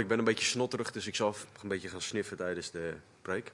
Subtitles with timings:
[0.00, 3.52] ik ben een beetje snotterig, dus ik zal een beetje gaan sniffen tijdens de preek.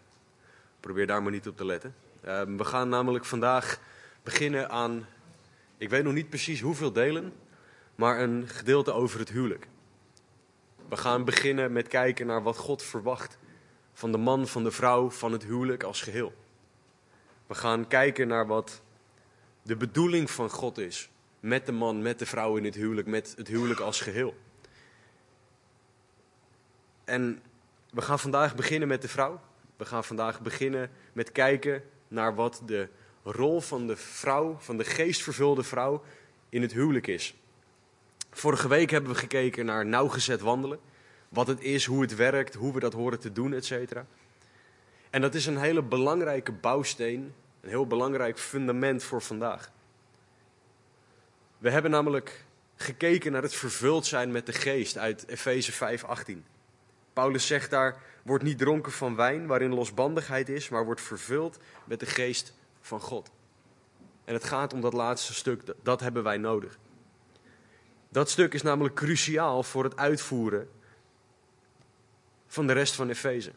[0.80, 1.94] Probeer daar maar niet op te letten.
[2.20, 3.80] Ehm, we gaan namelijk vandaag
[4.22, 5.06] beginnen aan,
[5.76, 7.32] ik weet nog niet precies hoeveel delen,
[7.94, 9.66] maar een gedeelte over het huwelijk.
[10.88, 13.38] We gaan beginnen met kijken naar wat God verwacht
[13.92, 16.32] van de man, van de vrouw, van het huwelijk als geheel.
[17.46, 18.82] We gaan kijken naar wat
[19.62, 23.34] de bedoeling van God is met de man, met de vrouw in het huwelijk, met
[23.36, 24.34] het huwelijk als geheel.
[27.10, 27.42] En
[27.90, 29.40] we gaan vandaag beginnen met de vrouw.
[29.76, 32.88] We gaan vandaag beginnen met kijken naar wat de
[33.22, 36.02] rol van de vrouw, van de geestvervulde vrouw,
[36.48, 37.34] in het huwelijk is.
[38.30, 40.78] Vorige week hebben we gekeken naar nauwgezet wandelen.
[41.28, 43.72] Wat het is, hoe het werkt, hoe we dat horen te doen, etc.
[45.10, 49.70] En dat is een hele belangrijke bouwsteen, een heel belangrijk fundament voor vandaag.
[51.58, 52.44] We hebben namelijk
[52.76, 56.58] gekeken naar het vervuld zijn met de geest uit Efeze 5:18.
[57.12, 62.00] Paulus zegt daar: Word niet dronken van wijn waarin losbandigheid is, maar word vervuld met
[62.00, 63.30] de geest van God.
[64.24, 66.78] En het gaat om dat laatste stuk, dat hebben wij nodig.
[68.08, 70.68] Dat stuk is namelijk cruciaal voor het uitvoeren
[72.46, 73.50] van de rest van Efeze.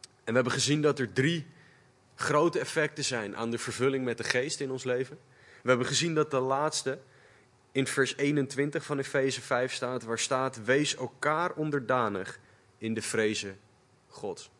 [0.00, 1.46] En we hebben gezien dat er drie
[2.14, 5.18] grote effecten zijn aan de vervulling met de geest in ons leven.
[5.62, 6.98] We hebben gezien dat de laatste
[7.74, 12.38] in vers 21 van Efeze 5 staat, waar staat: Wees elkaar onderdanig
[12.78, 13.58] in de vrezen
[14.08, 14.50] God.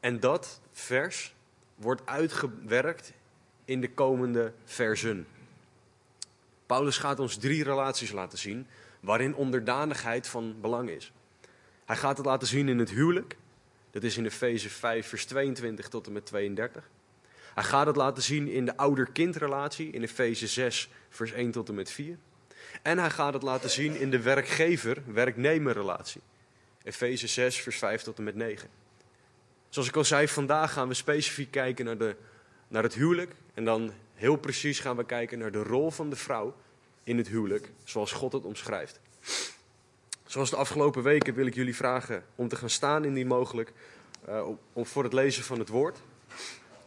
[0.00, 1.34] En dat vers
[1.74, 3.12] wordt uitgewerkt
[3.64, 5.26] in de komende versen.
[6.66, 8.66] Paulus gaat ons drie relaties laten zien
[9.00, 11.12] waarin onderdanigheid van belang is.
[11.84, 13.36] Hij gaat het laten zien in het huwelijk.
[13.90, 16.90] Dat is in Efeze 5, vers 22 tot en met 32.
[17.54, 21.74] Hij gaat het laten zien in de ouder-kindrelatie in Efeze 6, vers 1 tot en
[21.74, 22.18] met 4.
[22.82, 26.20] En hij gaat het laten zien in de werkgever-werknemer-relatie.
[26.82, 28.68] Efeze 6, vers 5 tot en met 9.
[29.68, 32.16] Zoals ik al zei, vandaag gaan we specifiek kijken naar, de,
[32.68, 33.32] naar het huwelijk.
[33.54, 36.54] En dan heel precies gaan we kijken naar de rol van de vrouw
[37.04, 39.00] in het huwelijk, zoals God het omschrijft.
[40.26, 43.72] Zoals de afgelopen weken wil ik jullie vragen om te gaan staan indien mogelijk,
[44.28, 45.98] uh, om, voor het lezen van het woord.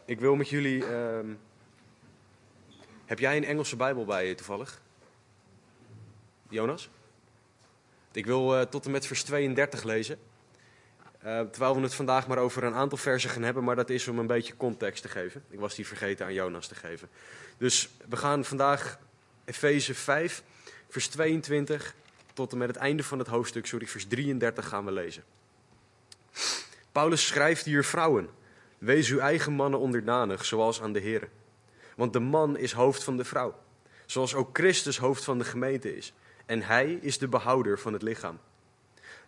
[0.06, 0.84] Ik wil met jullie.
[0.84, 1.18] Uh,
[3.04, 4.80] heb jij een Engelse Bijbel bij je toevallig?
[6.48, 6.90] Jonas?
[8.12, 10.18] Ik wil uh, tot en met vers 32 lezen.
[11.24, 14.08] Uh, terwijl we het vandaag maar over een aantal versen gaan hebben, maar dat is
[14.08, 15.44] om een beetje context te geven.
[15.50, 17.08] Ik was die vergeten aan Jonas te geven.
[17.58, 18.98] Dus we gaan vandaag
[19.44, 20.42] Efeze 5,
[20.88, 21.94] vers 22
[22.32, 25.24] tot en met het einde van het hoofdstuk, sorry, vers 33 gaan we lezen.
[26.92, 28.28] Paulus schrijft hier vrouwen,
[28.78, 31.28] wees uw eigen mannen onderdanig, zoals aan de Heer.
[31.96, 33.54] Want de man is hoofd van de vrouw,
[34.06, 36.12] zoals ook Christus hoofd van de gemeente is.
[36.46, 38.38] En hij is de behouder van het lichaam.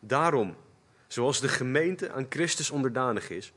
[0.00, 0.56] Daarom,
[1.06, 3.52] zoals de gemeente aan Christus onderdanig is,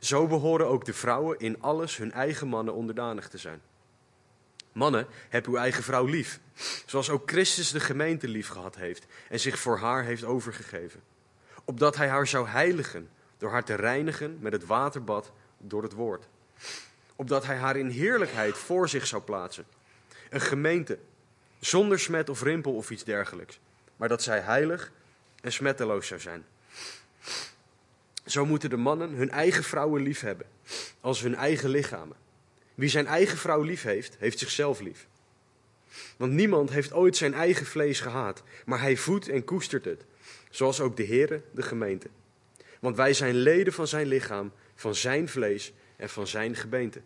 [0.00, 3.60] zo behoren ook de vrouwen in alles hun eigen mannen onderdanig te zijn.
[4.72, 6.40] Mannen, heb uw eigen vrouw lief,
[6.86, 11.02] zoals ook Christus de gemeente lief gehad heeft en zich voor haar heeft overgegeven.
[11.64, 16.28] Opdat hij haar zou heiligen door haar te reinigen met het waterbad door het woord.
[17.16, 19.64] Opdat hij haar in heerlijkheid voor zich zou plaatsen.
[20.30, 20.98] Een gemeente
[21.58, 23.60] zonder smet of rimpel of iets dergelijks,
[23.96, 24.92] maar dat zij heilig
[25.40, 26.44] en smetteloos zou zijn.
[28.26, 30.46] Zo moeten de mannen hun eigen vrouwen lief hebben,
[31.00, 32.16] als hun eigen lichamen.
[32.74, 35.06] Wie zijn eigen vrouw lief heeft, heeft zichzelf lief.
[36.16, 40.04] Want niemand heeft ooit zijn eigen vlees gehaat, maar hij voedt en koestert het,
[40.50, 42.08] zoals ook de Heere de gemeente.
[42.80, 47.00] Want wij zijn leden van zijn lichaam, van zijn vlees en van zijn gebeente.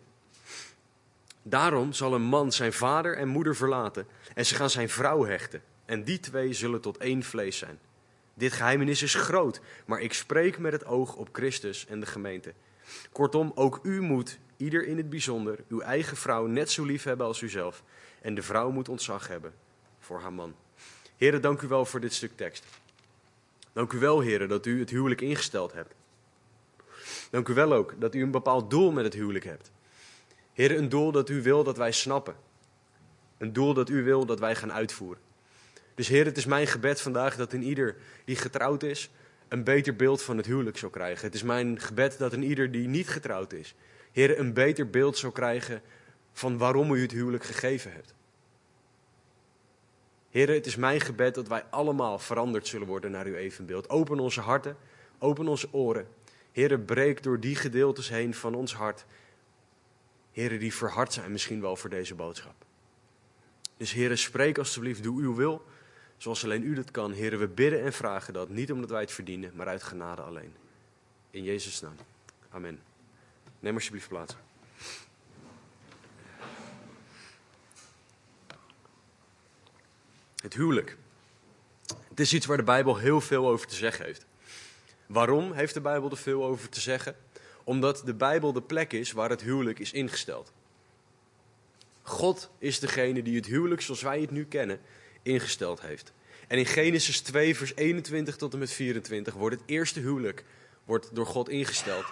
[1.43, 5.61] Daarom zal een man zijn vader en moeder verlaten en ze gaan zijn vrouw hechten.
[5.85, 7.79] En die twee zullen tot één vlees zijn.
[8.33, 12.53] Dit geheimenis is groot, maar ik spreek met het oog op Christus en de gemeente.
[13.11, 17.25] Kortom, ook u moet, ieder in het bijzonder, uw eigen vrouw net zo lief hebben
[17.25, 17.83] als uzelf.
[18.21, 19.53] En de vrouw moet ontzag hebben
[19.99, 20.55] voor haar man.
[21.17, 22.65] Heren, dank u wel voor dit stuk tekst.
[23.73, 25.93] Dank u wel, heren, dat u het huwelijk ingesteld hebt.
[27.31, 29.71] Dank u wel ook dat u een bepaald doel met het huwelijk hebt.
[30.53, 32.35] Heren, een doel dat u wil dat wij snappen.
[33.37, 35.21] Een doel dat u wil dat wij gaan uitvoeren.
[35.95, 39.11] Dus Heer, het is mijn gebed vandaag dat een ieder die getrouwd is,
[39.47, 41.25] een beter beeld van het huwelijk zou krijgen.
[41.25, 43.75] Het is mijn gebed dat een ieder die niet getrouwd is,
[44.11, 45.81] Heer, een beter beeld zou krijgen
[46.31, 48.13] van waarom u het huwelijk gegeven hebt.
[50.33, 53.89] Heer, het is mijn gebed dat wij allemaal veranderd zullen worden naar uw evenbeeld.
[53.89, 54.77] Open onze harten,
[55.19, 56.07] open onze oren.
[56.51, 59.05] Heer, breek door die gedeeltes heen van ons hart.
[60.31, 62.53] Heren die verhard zijn misschien wel voor deze boodschap.
[63.77, 65.65] Dus heren, spreek alstublieft, doe uw wil
[66.17, 68.49] Zoals alleen u dat kan, heren, we bidden en vragen dat.
[68.49, 70.53] Niet omdat wij het verdienen, maar uit genade alleen.
[71.31, 71.95] In Jezus' naam.
[72.49, 72.79] Amen.
[73.59, 74.35] Neem alsjeblieft plaats.
[80.43, 80.97] Het huwelijk.
[82.09, 84.25] Het is iets waar de Bijbel heel veel over te zeggen heeft.
[85.05, 87.15] Waarom heeft de Bijbel er veel over te zeggen?
[87.63, 90.51] Omdat de Bijbel de plek is waar het huwelijk is ingesteld.
[92.01, 94.79] God is degene die het huwelijk zoals wij het nu kennen
[95.21, 96.13] ingesteld heeft.
[96.47, 100.43] En in Genesis 2, vers 21 tot en met 24 wordt het eerste huwelijk
[100.83, 102.05] wordt door God ingesteld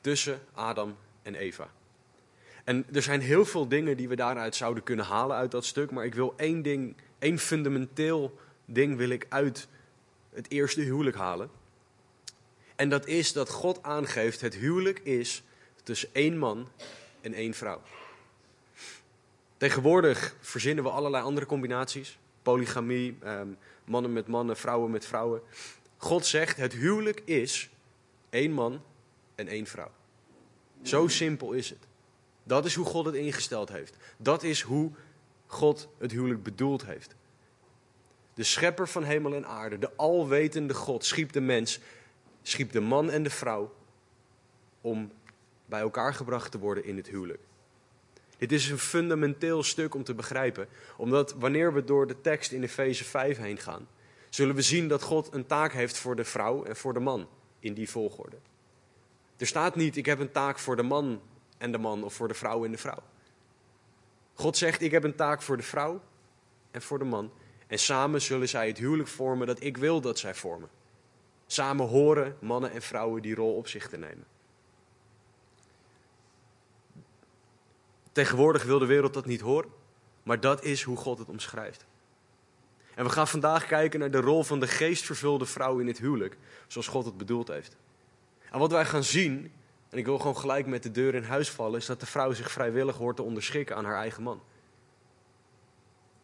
[0.00, 1.70] tussen Adam en Eva.
[2.64, 5.90] En er zijn heel veel dingen die we daaruit zouden kunnen halen uit dat stuk,
[5.90, 9.68] maar ik wil één ding, één fundamenteel ding wil ik uit
[10.32, 11.50] het eerste huwelijk halen.
[12.76, 15.42] En dat is dat God aangeeft, het huwelijk is
[15.82, 16.68] tussen één man
[17.20, 17.82] en één vrouw.
[19.56, 22.18] Tegenwoordig verzinnen we allerlei andere combinaties.
[22.42, 23.48] Polygamie, ehm,
[23.84, 25.42] mannen met mannen, vrouwen met vrouwen.
[25.96, 27.70] God zegt, het huwelijk is
[28.30, 28.82] één man
[29.34, 29.90] en één vrouw.
[30.82, 31.86] Zo simpel is het.
[32.42, 33.96] Dat is hoe God het ingesteld heeft.
[34.16, 34.92] Dat is hoe
[35.54, 37.14] God het huwelijk bedoeld heeft.
[38.34, 41.80] De schepper van hemel en aarde, de alwetende God, schiep de mens,
[42.42, 43.74] schiep de man en de vrouw
[44.80, 45.12] om
[45.66, 47.40] bij elkaar gebracht te worden in het huwelijk.
[48.38, 52.62] Dit is een fundamenteel stuk om te begrijpen, omdat wanneer we door de tekst in
[52.62, 53.88] Efeze 5 heen gaan,
[54.28, 57.28] zullen we zien dat God een taak heeft voor de vrouw en voor de man
[57.58, 58.36] in die volgorde.
[59.36, 61.20] Er staat niet, ik heb een taak voor de man
[61.58, 63.02] en de man of voor de vrouw en de vrouw.
[64.34, 66.00] God zegt, ik heb een taak voor de vrouw
[66.70, 67.32] en voor de man.
[67.66, 70.68] En samen zullen zij het huwelijk vormen dat ik wil dat zij vormen.
[71.46, 74.26] Samen horen mannen en vrouwen die rol op zich te nemen.
[78.12, 79.70] Tegenwoordig wil de wereld dat niet horen,
[80.22, 81.86] maar dat is hoe God het omschrijft.
[82.94, 86.36] En we gaan vandaag kijken naar de rol van de geestvervulde vrouw in het huwelijk,
[86.66, 87.76] zoals God het bedoeld heeft.
[88.50, 89.52] En wat wij gaan zien,
[89.94, 92.32] en ik wil gewoon gelijk met de deur in huis vallen, is dat de vrouw
[92.32, 94.42] zich vrijwillig hoort te onderschikken aan haar eigen man.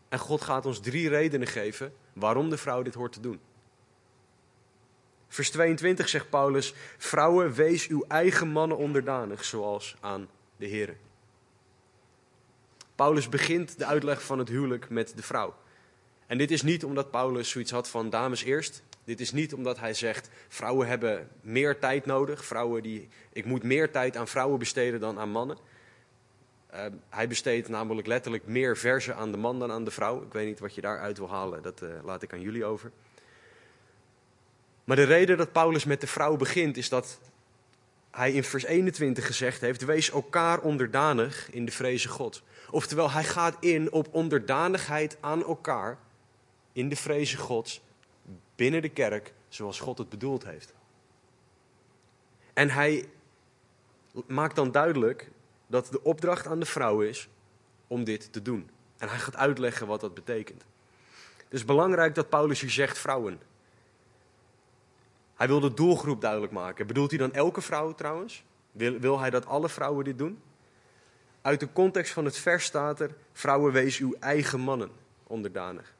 [0.08, 3.40] En God gaat ons drie redenen geven waarom de vrouw dit hoort te doen.
[5.28, 10.96] Vers 22 zegt Paulus: Vrouwen, wees uw eigen mannen onderdanig, zoals aan de Heer.
[12.94, 15.54] Paulus begint de uitleg van het huwelijk met de vrouw.
[16.26, 18.82] En dit is niet omdat Paulus zoiets had van dames eerst.
[19.10, 22.44] Dit is niet omdat hij zegt vrouwen hebben meer tijd nodig.
[22.44, 25.58] Vrouwen die, ik moet meer tijd aan vrouwen besteden dan aan mannen.
[26.74, 30.22] Uh, hij besteedt namelijk letterlijk meer verzen aan de man dan aan de vrouw.
[30.22, 32.90] Ik weet niet wat je daaruit wil halen, dat uh, laat ik aan jullie over.
[34.84, 37.18] Maar de reden dat Paulus met de vrouw begint is dat
[38.10, 42.42] hij in vers 21 gezegd heeft: Wees elkaar onderdanig in de vreze God.
[42.70, 45.98] Oftewel, hij gaat in op onderdanigheid aan elkaar
[46.72, 47.80] in de vreze Gods
[48.60, 50.72] binnen de kerk zoals God het bedoeld heeft.
[52.52, 53.08] En hij
[54.26, 55.30] maakt dan duidelijk
[55.66, 57.28] dat de opdracht aan de vrouw is
[57.86, 58.70] om dit te doen.
[58.98, 60.64] En hij gaat uitleggen wat dat betekent.
[61.36, 63.40] Het is belangrijk dat Paulus hier zegt vrouwen.
[65.34, 66.86] Hij wil de doelgroep duidelijk maken.
[66.86, 68.44] Bedoelt hij dan elke vrouw trouwens?
[68.72, 70.42] Wil, wil hij dat alle vrouwen dit doen?
[71.42, 74.90] Uit de context van het vers staat er: Vrouwen, wees uw eigen mannen
[75.26, 75.94] onderdanig.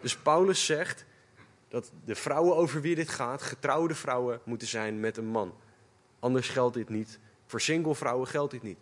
[0.00, 1.04] Dus Paulus zegt
[1.68, 5.54] dat de vrouwen over wie dit gaat, getrouwde vrouwen moeten zijn met een man.
[6.18, 7.18] Anders geldt dit niet.
[7.46, 8.78] Voor single vrouwen geldt dit niet.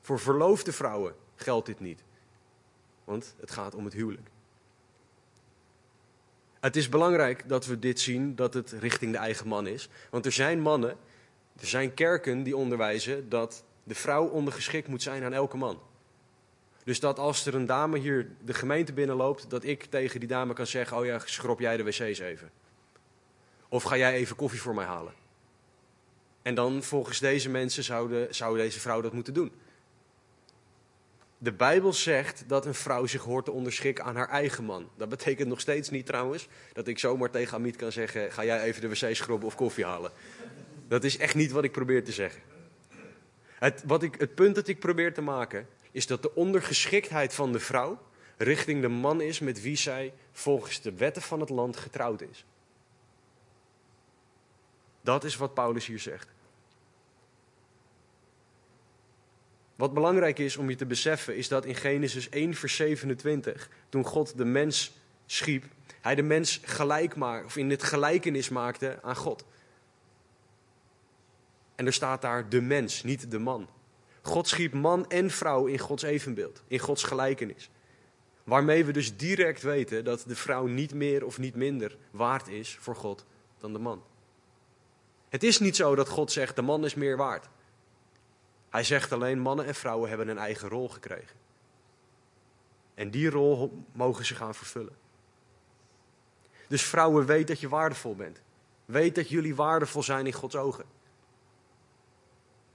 [0.00, 2.02] Voor verloofde vrouwen geldt dit niet.
[3.04, 4.28] Want het gaat om het huwelijk.
[6.60, 9.88] Het is belangrijk dat we dit zien, dat het richting de eigen man is.
[10.10, 10.96] Want er zijn mannen,
[11.60, 15.80] er zijn kerken die onderwijzen dat de vrouw ondergeschikt moet zijn aan elke man.
[16.84, 20.52] Dus dat als er een dame hier de gemeente binnenloopt, dat ik tegen die dame
[20.52, 22.50] kan zeggen: Oh ja, schrop jij de wc's even.
[23.68, 25.12] Of ga jij even koffie voor mij halen.
[26.42, 29.52] En dan volgens deze mensen zou, de, zou deze vrouw dat moeten doen.
[31.38, 34.88] De Bijbel zegt dat een vrouw zich hoort te onderschikken aan haar eigen man.
[34.96, 38.62] Dat betekent nog steeds niet trouwens dat ik zomaar tegen Amit kan zeggen: Ga jij
[38.62, 40.12] even de wc schrobben of koffie halen.
[40.88, 42.42] Dat is echt niet wat ik probeer te zeggen.
[43.58, 47.52] Het, wat ik, het punt dat ik probeer te maken is dat de ondergeschiktheid van
[47.52, 47.98] de vrouw
[48.36, 52.44] richting de man is met wie zij volgens de wetten van het land getrouwd is.
[55.00, 56.28] Dat is wat Paulus hier zegt.
[59.74, 64.04] Wat belangrijk is om je te beseffen, is dat in Genesis 1, vers 27, toen
[64.04, 64.92] God de mens
[65.26, 65.64] schiep,
[66.00, 69.44] hij de mens gelijk maakte, of in het gelijkenis maakte aan God.
[71.74, 73.68] En er staat daar de mens, niet de man.
[74.22, 77.70] God schiep man en vrouw in Gods evenbeeld, in Gods gelijkenis.
[78.44, 82.76] Waarmee we dus direct weten dat de vrouw niet meer of niet minder waard is
[82.80, 83.24] voor God
[83.58, 84.02] dan de man.
[85.28, 87.48] Het is niet zo dat God zegt de man is meer waard.
[88.68, 91.36] Hij zegt alleen mannen en vrouwen hebben een eigen rol gekregen.
[92.94, 94.96] En die rol mogen ze gaan vervullen.
[96.68, 98.40] Dus vrouwen, weet dat je waardevol bent.
[98.84, 100.84] Weet dat jullie waardevol zijn in Gods ogen.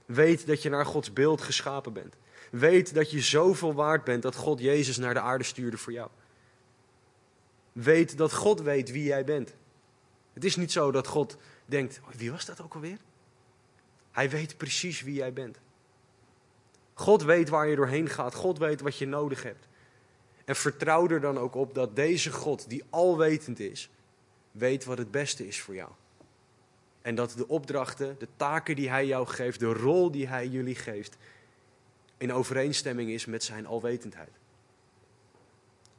[0.08, 2.14] Weet dat je naar Gods beeld geschapen bent.
[2.50, 6.10] Weet dat je zoveel waard bent dat God Jezus naar de aarde stuurde voor jou.
[7.72, 9.54] Weet dat God weet wie jij bent.
[10.32, 11.36] Het is niet zo dat God
[11.66, 12.98] denkt, wie was dat ook alweer?
[14.10, 15.58] Hij weet precies wie jij bent.
[16.94, 18.34] God weet waar je doorheen gaat.
[18.34, 19.68] God weet wat je nodig hebt.
[20.44, 23.90] En vertrouw er dan ook op dat deze God, die alwetend is,
[24.50, 25.90] weet wat het beste is voor jou.
[27.08, 30.74] En dat de opdrachten, de taken die Hij jou geeft, de rol die Hij jullie
[30.74, 31.16] geeft,
[32.16, 34.30] in overeenstemming is met Zijn alwetendheid.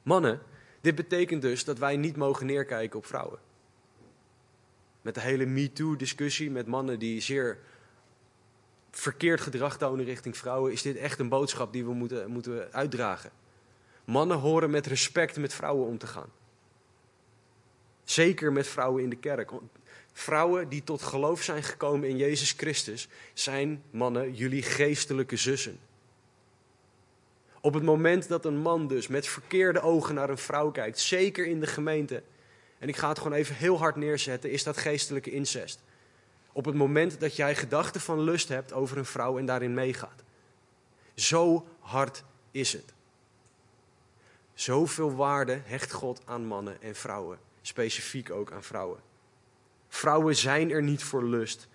[0.03, 0.41] Mannen,
[0.81, 3.39] dit betekent dus dat wij niet mogen neerkijken op vrouwen.
[5.01, 7.59] Met de hele MeToo-discussie met mannen die zeer
[8.91, 13.31] verkeerd gedrag tonen richting vrouwen, is dit echt een boodschap die we moeten, moeten uitdragen.
[14.05, 16.29] Mannen horen met respect met vrouwen om te gaan.
[18.03, 19.51] Zeker met vrouwen in de kerk.
[20.19, 25.79] Vrouwen die tot geloof zijn gekomen in Jezus Christus, zijn mannen jullie geestelijke zussen.
[27.61, 31.45] Op het moment dat een man dus met verkeerde ogen naar een vrouw kijkt, zeker
[31.45, 32.23] in de gemeente,
[32.77, 35.83] en ik ga het gewoon even heel hard neerzetten, is dat geestelijke incest.
[36.51, 40.23] Op het moment dat jij gedachten van lust hebt over een vrouw en daarin meegaat.
[41.15, 42.93] Zo hard is het.
[44.53, 49.08] Zoveel waarde hecht God aan mannen en vrouwen, specifiek ook aan vrouwen.
[49.89, 51.67] Vrouwen zijn er niet voor lust.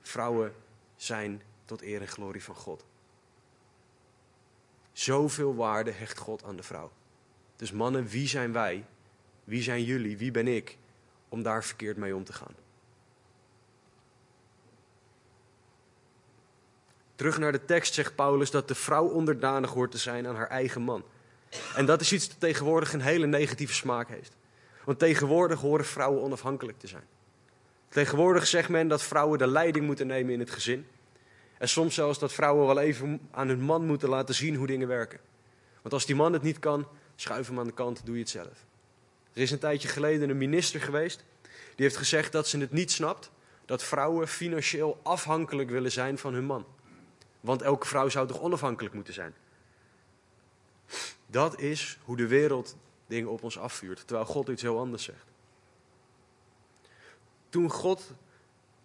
[0.00, 0.54] Vrouwen
[0.96, 2.84] zijn tot eer en glorie van God.
[4.92, 6.90] Zoveel waarde hecht God aan de vrouw.
[7.56, 8.84] Dus mannen, wie zijn wij?
[9.44, 10.16] Wie zijn jullie?
[10.16, 10.78] Wie ben ik?
[11.28, 12.54] Om daar verkeerd mee om te gaan.
[17.14, 20.48] Terug naar de tekst zegt Paulus dat de vrouw onderdanig hoort te zijn aan haar
[20.48, 21.04] eigen man.
[21.74, 24.36] En dat is iets dat tegenwoordig een hele negatieve smaak heeft.
[24.84, 27.06] Want tegenwoordig horen vrouwen onafhankelijk te zijn.
[27.92, 30.86] Tegenwoordig zegt men dat vrouwen de leiding moeten nemen in het gezin.
[31.58, 34.88] En soms zelfs dat vrouwen wel even aan hun man moeten laten zien hoe dingen
[34.88, 35.20] werken.
[35.82, 38.30] Want als die man het niet kan, schuif hem aan de kant, doe je het
[38.30, 38.66] zelf.
[39.32, 41.24] Er is een tijdje geleden een minister geweest.
[41.74, 43.30] Die heeft gezegd dat ze het niet snapt
[43.64, 46.66] dat vrouwen financieel afhankelijk willen zijn van hun man.
[47.40, 49.34] Want elke vrouw zou toch onafhankelijk moeten zijn?
[51.26, 55.31] Dat is hoe de wereld dingen op ons afvuurt, terwijl God iets heel anders zegt.
[57.52, 58.12] Toen God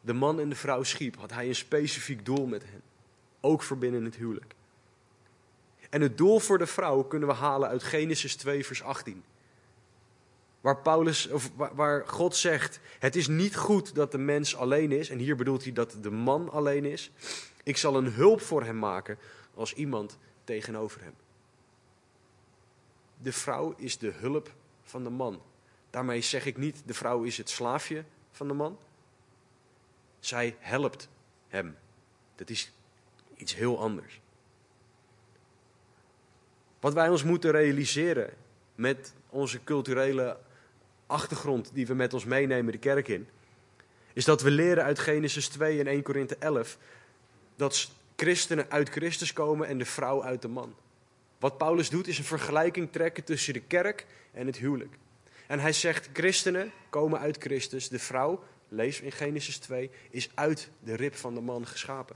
[0.01, 2.81] de man en de vrouw schiep, had hij een specifiek doel met hen.
[3.39, 4.53] Ook voor binnen het huwelijk.
[5.89, 9.23] En het doel voor de vrouw kunnen we halen uit Genesis 2, vers 18.
[10.61, 15.09] Waar, Paulus, of waar God zegt: Het is niet goed dat de mens alleen is.
[15.09, 17.11] En hier bedoelt hij dat de man alleen is.
[17.63, 19.17] Ik zal een hulp voor hem maken
[19.53, 21.13] als iemand tegenover hem.
[23.21, 25.41] De vrouw is de hulp van de man.
[25.89, 28.03] Daarmee zeg ik niet de vrouw is het slaafje
[28.37, 28.77] van de man.
[30.19, 31.09] Zij helpt
[31.47, 31.77] hem.
[32.35, 32.71] Dat is
[33.35, 34.21] iets heel anders.
[36.79, 38.33] Wat wij ons moeten realiseren
[38.75, 40.37] met onze culturele
[41.05, 43.27] achtergrond die we met ons meenemen de kerk in,
[44.13, 46.77] is dat we leren uit Genesis 2 en 1 Korinthe 11
[47.55, 50.75] dat christenen uit Christus komen en de vrouw uit de man.
[51.39, 54.97] Wat Paulus doet is een vergelijking trekken tussen de kerk en het huwelijk.
[55.47, 60.69] En hij zegt, christenen komen uit Christus, de vrouw, lees in Genesis 2, is uit
[60.79, 62.15] de rib van de man geschapen.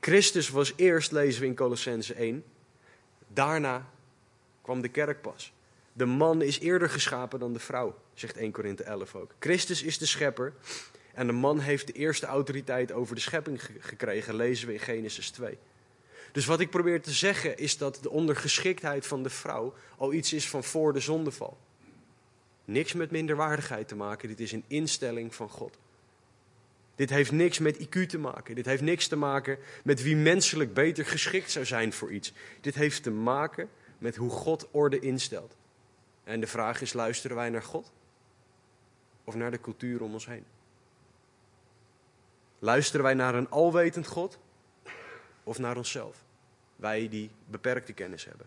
[0.00, 2.44] Christus was eerst, lezen we in Colossense 1,
[3.28, 3.88] daarna
[4.62, 5.52] kwam de kerk pas.
[5.92, 9.34] De man is eerder geschapen dan de vrouw, zegt 1 Korinthe 11 ook.
[9.38, 10.52] Christus is de schepper
[11.14, 15.30] en de man heeft de eerste autoriteit over de schepping gekregen, lezen we in Genesis
[15.30, 15.58] 2.
[16.34, 20.32] Dus wat ik probeer te zeggen is dat de ondergeschiktheid van de vrouw al iets
[20.32, 21.58] is van voor de zondeval.
[22.64, 25.78] Niks met minderwaardigheid te maken, dit is een instelling van God.
[26.94, 28.54] Dit heeft niks met IQ te maken.
[28.54, 32.32] Dit heeft niks te maken met wie menselijk beter geschikt zou zijn voor iets.
[32.60, 35.56] Dit heeft te maken met hoe God orde instelt.
[36.24, 37.92] En de vraag is: luisteren wij naar God?
[39.24, 40.44] Of naar de cultuur om ons heen?
[42.58, 44.38] Luisteren wij naar een alwetend God?
[45.44, 46.24] Of naar onszelf?
[46.76, 48.46] Wij die beperkte kennis hebben.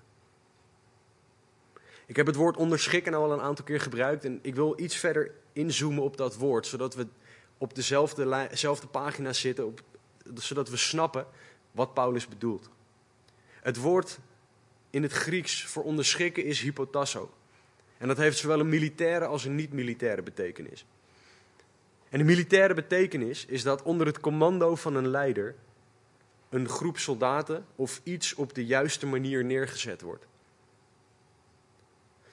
[2.06, 5.32] Ik heb het woord onderschikken al een aantal keer gebruikt en ik wil iets verder
[5.54, 7.08] inzoomen op dat woord, zodat we
[7.58, 9.82] op dezelfde, dezelfde pagina zitten, op,
[10.34, 11.25] zodat we snappen
[11.72, 12.70] wat Paulus bedoelt.
[13.62, 14.20] Het woord
[14.89, 17.32] in het Grieks voor onderschikken is hypotasso.
[17.98, 20.86] En dat heeft zowel een militaire als een niet-militaire betekenis.
[22.10, 25.56] En de militaire betekenis is dat onder het commando van een leider
[26.50, 30.25] een groep soldaten of iets op de juiste manier neergezet wordt.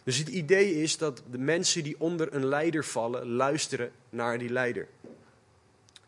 [0.02, 4.50] Dus het idee is dat de mensen die onder een leider vallen, luisteren naar die
[4.50, 4.88] leider.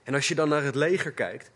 [0.02, 1.50] En als je dan naar het leger kijkt,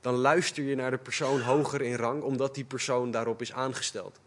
[0.00, 4.20] dan luister je naar de persoon hoger in rang, omdat die persoon daarop is aangesteld.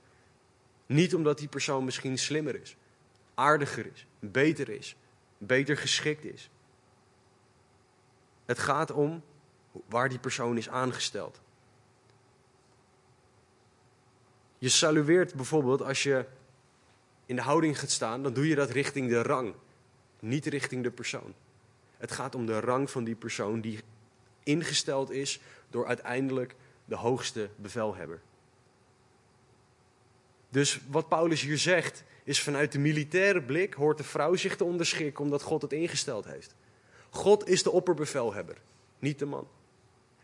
[0.85, 2.75] Niet omdat die persoon misschien slimmer is,
[3.33, 4.95] aardiger is, beter is,
[5.37, 6.49] beter geschikt is.
[8.45, 9.23] Het gaat om
[9.85, 11.41] waar die persoon is aangesteld.
[14.59, 16.25] Je salueert bijvoorbeeld als je
[17.25, 19.53] in de houding gaat staan, dan doe je dat richting de rang,
[20.19, 21.33] niet richting de persoon.
[21.97, 23.79] Het gaat om de rang van die persoon die
[24.43, 25.39] ingesteld is
[25.69, 28.21] door uiteindelijk de hoogste bevelhebber.
[30.49, 34.63] Dus wat Paulus hier zegt, is vanuit de militaire blik hoort de vrouw zich te
[34.63, 36.55] onderschikken omdat God het ingesteld heeft.
[37.09, 38.57] God is de opperbevelhebber,
[38.99, 39.47] niet de man.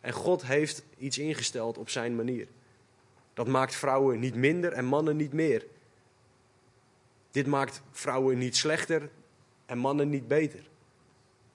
[0.02, 2.48] En God heeft iets ingesteld op zijn manier.
[3.36, 5.66] Dat maakt vrouwen niet minder en mannen niet meer.
[7.32, 9.10] Dit maakt vrouwen niet slechter
[9.66, 10.68] en mannen niet beter.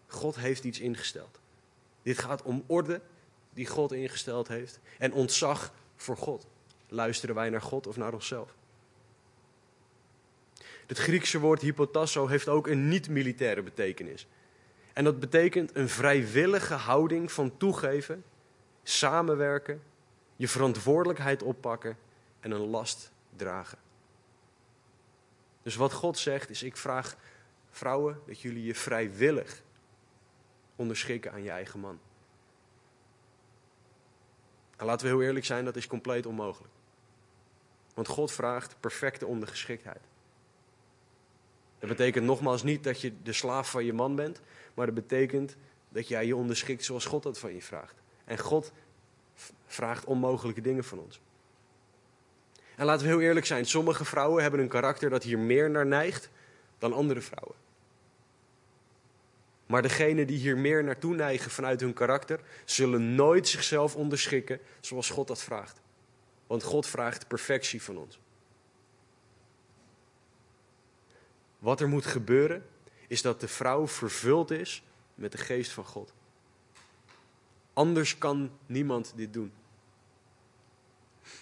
[0.07, 1.41] God heeft iets ingesteld.
[2.03, 3.01] Dit gaat om orde
[3.51, 6.47] die God ingesteld heeft en ontzag voor God.
[6.89, 8.55] Luisteren wij naar God of naar onszelf?
[10.87, 14.27] Het Griekse woord hypotasso heeft ook een niet-militaire betekenis.
[14.93, 18.25] En dat betekent een vrijwillige houding van toegeven,
[18.83, 19.83] samenwerken,
[20.41, 21.97] je verantwoordelijkheid oppakken
[22.41, 23.79] en een last dragen.
[25.63, 27.17] Dus wat God zegt is: ik vraag
[27.71, 29.63] vrouwen dat jullie je vrijwillig
[30.77, 31.99] onderschikken aan je eigen man.
[34.77, 36.75] En laten we heel eerlijk zijn, dat is compleet onmogelijk.
[37.95, 40.03] Want God vraagt perfecte ondergeschiktheid.
[41.79, 44.41] Dat betekent nogmaals niet dat je de slaaf van je man bent,
[44.75, 45.57] maar dat betekent
[45.89, 47.95] dat jij je onderschikt zoals God dat van je vraagt.
[48.25, 48.73] En God
[49.67, 51.21] vraagt onmogelijke dingen van ons.
[52.77, 55.87] En laten we heel eerlijk zijn, sommige vrouwen hebben een karakter dat hier meer naar
[55.87, 56.31] neigt
[56.79, 57.57] dan andere vrouwen.
[59.67, 65.11] Maar degenen die hier meer naartoe neigen vanuit hun karakter, zullen nooit zichzelf onderschikken zoals
[65.11, 65.81] God dat vraagt.
[66.47, 68.19] Want God vraagt perfectie van ons.
[71.59, 72.67] Wat er moet gebeuren,
[73.07, 74.83] is dat de vrouw vervuld is
[75.15, 76.13] met de geest van God.
[77.73, 79.53] Anders kan niemand dit doen.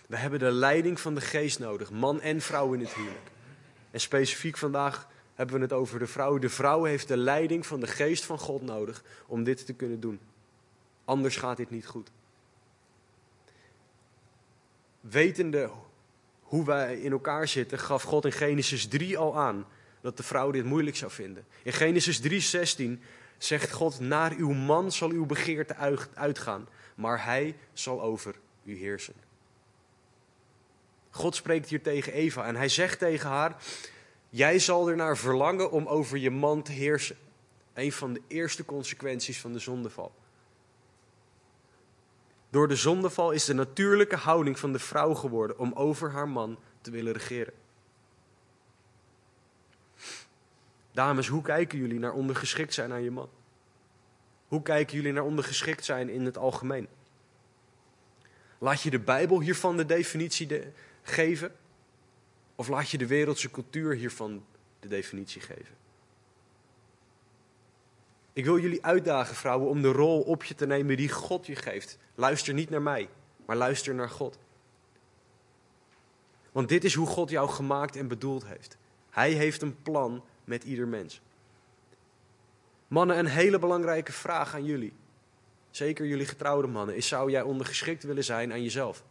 [0.06, 3.30] We hebben de leiding van de geest nodig, man en vrouw in het huwelijk.
[3.90, 6.38] En specifiek vandaag hebben we het over de vrouw.
[6.38, 10.00] De vrouw heeft de leiding van de geest van God nodig om dit te kunnen
[10.00, 10.20] doen.
[11.04, 12.10] Anders gaat dit niet goed.
[15.00, 15.70] Wetende
[16.42, 19.66] hoe wij in elkaar zitten, gaf God in Genesis 3 al aan
[20.00, 21.44] dat de vrouw dit moeilijk zou vinden.
[21.62, 23.02] In Genesis 3:16
[23.38, 25.76] zegt God: Naar uw man zal uw begeerte
[26.14, 29.14] uitgaan, maar hij zal over u heersen.
[31.10, 33.56] God spreekt hier tegen Eva en hij zegt tegen haar:
[34.28, 37.16] Jij zal ernaar verlangen om over je man te heersen.
[37.74, 40.12] Een van de eerste consequenties van de zondeval.
[42.50, 46.58] Door de zondeval is de natuurlijke houding van de vrouw geworden om over haar man
[46.80, 47.52] te willen regeren.
[50.98, 53.28] Dames, hoe kijken jullie naar ondergeschikt zijn aan je man?
[54.48, 56.88] Hoe kijken jullie naar ondergeschikt zijn in het algemeen?
[58.58, 60.62] Laat je de Bijbel hiervan de definitie
[61.02, 61.52] geven?
[62.54, 64.44] Of laat je de wereldse cultuur hiervan
[64.80, 65.74] de definitie geven?
[68.32, 71.56] Ik wil jullie uitdagen, vrouwen, om de rol op je te nemen die God je
[71.56, 71.98] geeft.
[72.14, 73.08] Luister niet naar mij,
[73.46, 74.38] maar luister naar God.
[76.52, 78.76] Want dit is hoe God jou gemaakt en bedoeld heeft.
[79.10, 81.20] Hij heeft een plan met ieder mens.
[82.88, 84.92] Mannen, een hele belangrijke vraag aan jullie.
[85.70, 89.04] Zeker jullie getrouwde mannen, is: zou jij ondergeschikt willen zijn aan jezelf?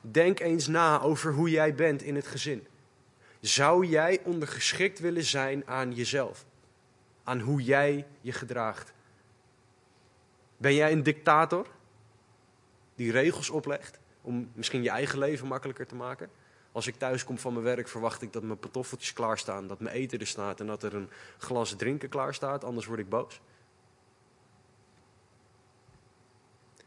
[0.00, 2.66] Denk eens na over hoe jij bent in het gezin.
[3.40, 6.44] Zou jij ondergeschikt willen zijn aan jezelf?
[7.24, 8.92] Aan hoe jij je gedraagt?
[10.56, 11.66] Ben jij een dictator
[12.94, 16.30] die regels oplegt om misschien je eigen leven makkelijker te maken?
[16.72, 19.94] Als ik thuis kom van mijn werk, verwacht ik dat mijn pantoffeltjes klaarstaan, dat mijn
[19.94, 23.40] eten er staat en dat er een glas drinken klaar staat, anders word ik boos.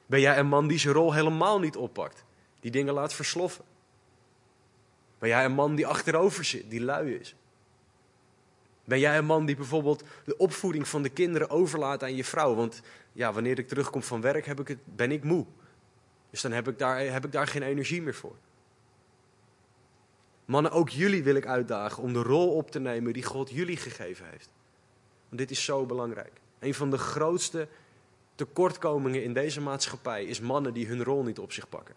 [0.06, 2.24] Ben jij een man die zijn rol helemaal niet oppakt,
[2.60, 3.66] die dingen laat versloffen?
[5.20, 7.36] Ben jij een man die achterover zit, die lui is?
[8.84, 12.56] Ben jij een man die bijvoorbeeld de opvoeding van de kinderen overlaat aan je vrouw?
[12.56, 15.46] Want ja, wanneer ik terugkom van werk heb ik het, ben ik moe.
[16.30, 18.36] Dus dan heb ik, daar, heb ik daar geen energie meer voor.
[20.52, 23.78] Mannen, ook jullie wil ik uitdagen om de rol op te nemen die God jullie
[23.78, 24.50] gegeven heeft.
[25.28, 26.32] Want dit is zo belangrijk.
[26.60, 27.68] Een van de grootste
[28.36, 31.96] tekortkomingen in deze maatschappij is mannen die hun rol niet op zich pakken.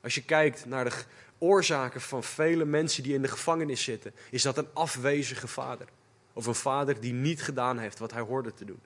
[0.00, 0.96] Als je kijkt naar de
[1.38, 5.88] oorzaken van vele mensen die in de gevangenis zitten, is dat een afwezige vader.
[6.32, 8.80] Of een vader die niet gedaan heeft wat hij hoorde te doen.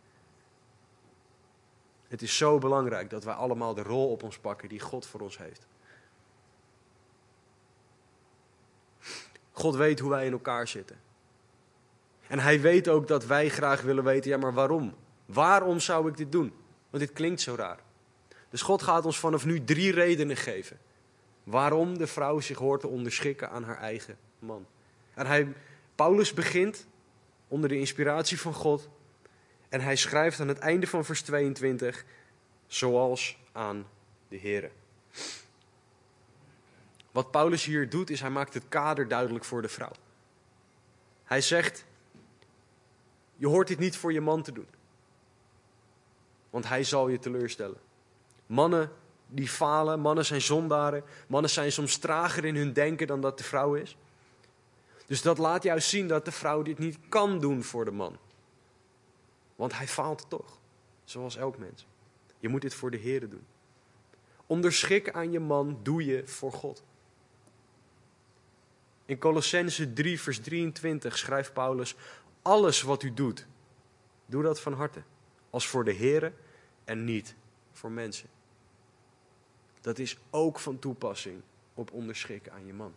[2.08, 5.20] Het is zo belangrijk dat wij allemaal de rol op ons pakken die God voor
[5.20, 5.66] ons heeft.
[9.60, 11.00] God weet hoe wij in elkaar zitten.
[12.26, 14.94] En hij weet ook dat wij graag willen weten, ja maar waarom?
[15.26, 16.52] Waarom zou ik dit doen?
[16.90, 17.78] Want dit klinkt zo raar.
[18.50, 20.78] Dus God gaat ons vanaf nu drie redenen geven.
[21.44, 24.66] Waarom de vrouw zich hoort te onderschikken aan haar eigen man.
[25.14, 25.52] En hij,
[25.94, 26.86] Paulus begint
[27.48, 28.88] onder de inspiratie van God.
[29.68, 32.04] En hij schrijft aan het einde van vers 22,
[32.66, 33.86] zoals aan
[34.28, 34.70] de Here.
[37.10, 39.92] Wat Paulus hier doet, is hij maakt het kader duidelijk voor de vrouw.
[41.24, 41.84] Hij zegt,
[43.36, 44.68] je hoort dit niet voor je man te doen.
[46.50, 47.80] Want hij zal je teleurstellen.
[48.46, 48.92] Mannen
[49.26, 53.44] die falen, mannen zijn zondaren, mannen zijn soms trager in hun denken dan dat de
[53.44, 53.96] vrouw is.
[55.06, 58.16] Dus dat laat juist zien dat de vrouw dit niet kan doen voor de man.
[59.56, 60.58] Want hij faalt toch,
[61.04, 61.86] zoals elk mens.
[62.38, 63.46] Je moet dit voor de Heer doen.
[64.46, 66.82] Onderschik aan je man doe je voor God.
[69.10, 71.94] In Colossense 3, vers 23 schrijft Paulus:
[72.42, 73.46] Alles wat u doet,
[74.26, 75.02] doe dat van harte.
[75.50, 76.32] Als voor de Heer
[76.84, 77.34] en niet
[77.72, 78.28] voor mensen.
[79.80, 81.42] Dat is ook van toepassing
[81.74, 82.94] op onderschikken aan je man.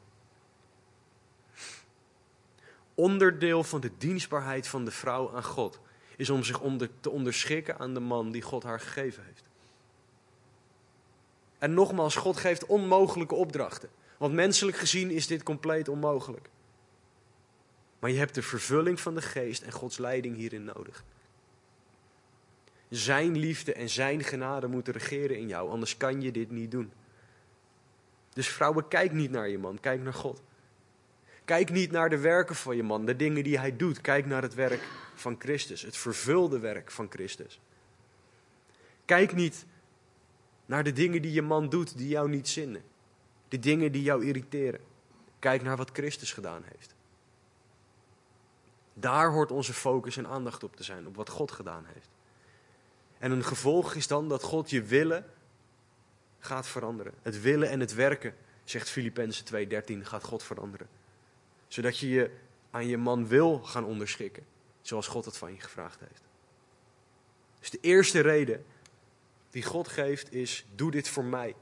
[2.93, 5.79] Onderdeel van de dienstbaarheid van de vrouw aan God
[6.15, 6.61] is om zich
[6.99, 9.43] te onderschikken aan de man die God haar gegeven heeft.
[11.57, 13.89] En nogmaals, God geeft onmogelijke opdrachten.
[14.23, 16.49] Want menselijk gezien is dit compleet onmogelijk.
[17.99, 21.03] Maar je hebt de vervulling van de geest en Gods leiding hierin nodig.
[22.89, 26.91] Zijn liefde en zijn genade moeten regeren in jou, anders kan je dit niet doen.
[28.33, 30.41] Dus vrouwen, kijk niet naar je man, kijk naar God.
[31.45, 34.01] Kijk niet naar de werken van je man, de dingen die hij doet.
[34.01, 37.59] Kijk naar het werk van Christus, het vervulde werk van Christus.
[39.05, 39.65] Kijk niet
[40.65, 42.91] naar de dingen die je man doet die jou niet zinnen.
[43.53, 44.79] De dingen die jou irriteren.
[45.39, 46.95] Kijk naar wat Christus gedaan heeft.
[48.93, 52.09] Daar hoort onze focus en aandacht op te zijn, op wat God gedaan heeft.
[53.17, 55.25] En een gevolg is dan dat God je willen
[56.39, 57.13] gaat veranderen.
[57.21, 60.87] Het willen en het werken, zegt Filippenzen 2:13, gaat God veranderen.
[61.67, 62.31] Zodat je je
[62.71, 64.45] aan je man wil gaan onderschikken,
[64.81, 66.23] zoals God het van je gevraagd heeft.
[67.59, 68.65] Dus de eerste reden
[69.49, 71.55] die God geeft is: doe dit voor mij.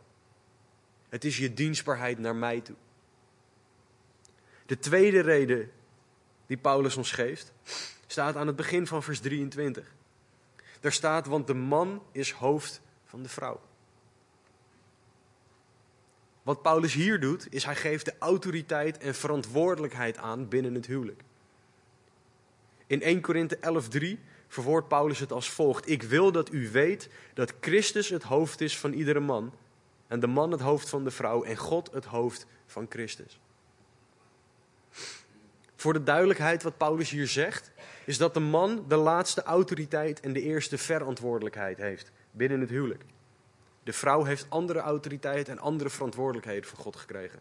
[1.12, 2.76] Het is je dienstbaarheid naar mij toe.
[4.65, 5.71] De tweede reden
[6.45, 7.54] die Paulus ons geeft,
[8.08, 9.95] staat aan het begin van vers 23.
[10.80, 13.62] Daar staat, want de man is hoofd van de vrouw.
[16.43, 21.21] Wat Paulus hier doet, is hij geeft de autoriteit en verantwoordelijkheid aan binnen het huwelijk.
[22.88, 23.58] In 1 Korinthe
[24.17, 28.62] 11:3 verwoordt Paulus het als volgt: Ik wil dat u weet dat Christus het hoofd
[28.62, 29.54] is van iedere man,
[30.12, 33.39] en de man het hoofd van de vrouw, en God het hoofd van Christus.
[35.76, 37.71] Voor de duidelijkheid wat Paulus hier zegt,
[38.06, 43.04] is dat de man de laatste autoriteit en de eerste verantwoordelijkheid heeft binnen het huwelijk.
[43.84, 47.39] De vrouw heeft andere autoriteit en andere verantwoordelijkheden van God gekregen.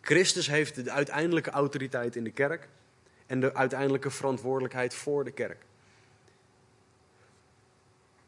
[0.00, 2.68] Christus heeft de uiteindelijke autoriteit in de kerk
[3.26, 5.66] en de uiteindelijke verantwoordelijkheid voor de kerk.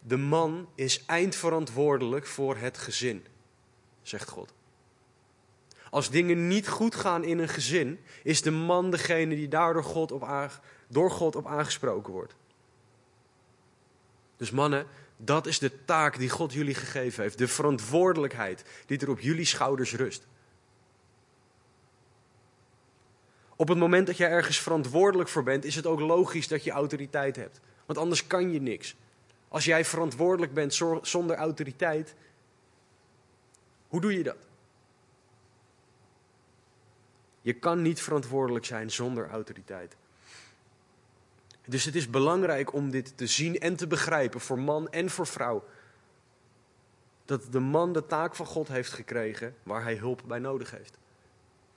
[0.01, 3.27] De man is eindverantwoordelijk voor het gezin,
[4.03, 4.53] zegt God.
[5.91, 10.13] Als dingen niet goed gaan in een gezin, is de man degene die daardoor God
[10.13, 10.51] op
[10.89, 12.35] door God op aangesproken wordt.
[14.37, 14.87] Dus mannen,
[15.17, 17.39] dat is de taak die God jullie gegeven heeft.
[17.39, 20.27] De verantwoordelijkheid die er op jullie schouders rust.
[23.57, 26.71] Op het moment dat je ergens verantwoordelijk voor bent, is het ook logisch dat je
[26.71, 27.61] autoriteit hebt.
[27.87, 28.97] Want anders kan je niks.
[29.51, 32.15] Als jij verantwoordelijk bent zonder autoriteit,
[33.89, 34.37] hoe doe je dat?
[37.41, 39.97] Je kan niet verantwoordelijk zijn zonder autoriteit.
[41.65, 45.27] Dus het is belangrijk om dit te zien en te begrijpen voor man en voor
[45.27, 45.65] vrouw.
[47.25, 50.99] Dat de man de taak van God heeft gekregen waar hij hulp bij nodig heeft.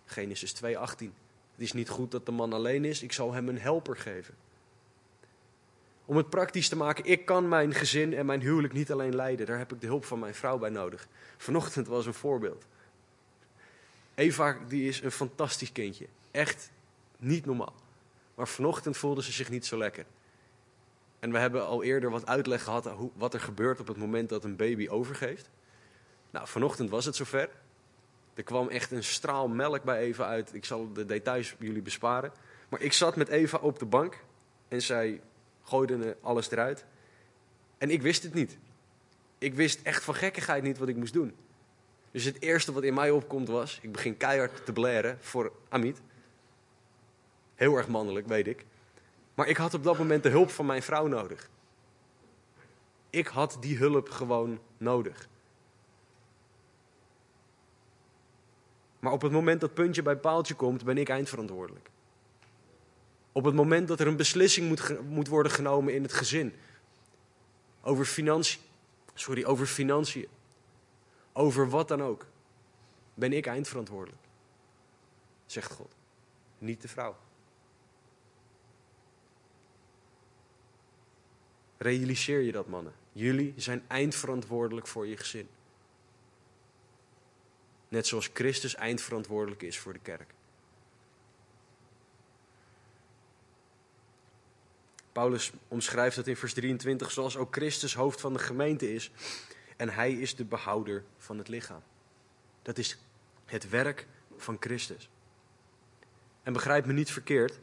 [0.05, 1.13] Genesis 2:18.
[1.51, 4.35] Het is niet goed dat de man alleen is, ik zal hem een helper geven.
[6.05, 9.45] Om het praktisch te maken, ik kan mijn gezin en mijn huwelijk niet alleen leiden.
[9.45, 11.07] Daar heb ik de hulp van mijn vrouw bij nodig.
[11.37, 12.65] Vanochtend was een voorbeeld.
[14.15, 16.07] Eva die is een fantastisch kindje.
[16.31, 16.71] Echt
[17.17, 17.73] niet normaal.
[18.35, 20.05] Maar vanochtend voelde ze zich niet zo lekker.
[21.19, 24.29] En we hebben al eerder wat uitleg gehad hoe, wat er gebeurt op het moment
[24.29, 25.49] dat een baby overgeeft.
[26.31, 27.49] Nou, vanochtend was het zover.
[28.33, 30.53] Er kwam echt een straal melk bij Eva uit.
[30.53, 32.31] Ik zal de details jullie besparen.
[32.69, 34.23] Maar ik zat met Eva op de bank
[34.67, 35.21] en zij
[35.63, 36.85] gooide alles eruit.
[37.77, 38.57] En ik wist het niet.
[39.37, 41.35] Ik wist echt van gekkigheid niet wat ik moest doen.
[42.11, 46.01] Dus het eerste wat in mij opkomt was, ik begin keihard te blaren voor Amit.
[47.55, 48.65] Heel erg mannelijk, weet ik.
[49.33, 51.49] Maar ik had op dat moment de hulp van mijn vrouw nodig.
[53.09, 55.27] Ik had die hulp gewoon nodig.
[58.99, 61.89] Maar op het moment dat puntje bij paaltje komt, ben ik eindverantwoordelijk.
[63.33, 66.53] Op het moment dat er een beslissing moet, moet worden genomen in het gezin.
[67.81, 68.61] Over financiën.
[69.13, 70.27] Sorry, over financiën.
[71.33, 72.25] Over wat dan ook.
[73.13, 74.21] Ben ik eindverantwoordelijk.
[75.45, 75.95] Zegt God.
[76.57, 77.15] Niet de vrouw.
[81.77, 82.93] Realiseer je dat, mannen.
[83.11, 85.47] Jullie zijn eindverantwoordelijk voor je gezin.
[87.87, 90.33] Net zoals Christus eindverantwoordelijk is voor de kerk.
[95.13, 99.11] Paulus omschrijft het in vers 23 zoals ook Christus hoofd van de gemeente is.
[99.77, 101.81] En hij is de behouder van het lichaam.
[102.61, 102.97] Dat is
[103.45, 105.09] het werk van Christus.
[106.43, 107.59] En begrijp me niet verkeerd.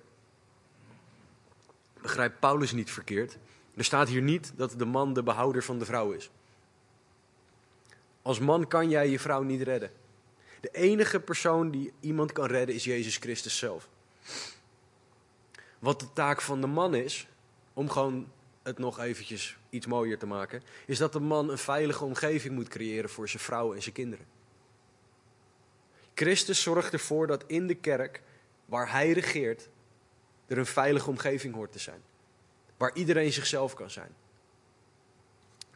[2.00, 3.38] Begrijp Paulus niet verkeerd.
[3.74, 6.30] Er staat hier niet dat de man de behouder van de vrouw is.
[8.22, 9.90] Als man kan jij je vrouw niet redden.
[10.60, 13.88] De enige persoon die iemand kan redden is Jezus Christus zelf.
[15.78, 17.28] Wat de taak van de man is,
[17.80, 22.04] om gewoon het nog eventjes iets mooier te maken, is dat de man een veilige
[22.04, 24.26] omgeving moet creëren voor zijn vrouw en zijn kinderen.
[26.14, 28.22] Christus zorgt ervoor dat in de kerk,
[28.64, 29.68] waar hij regeert,
[30.46, 32.02] er een veilige omgeving hoort te zijn.
[32.76, 34.14] Waar iedereen zichzelf kan zijn.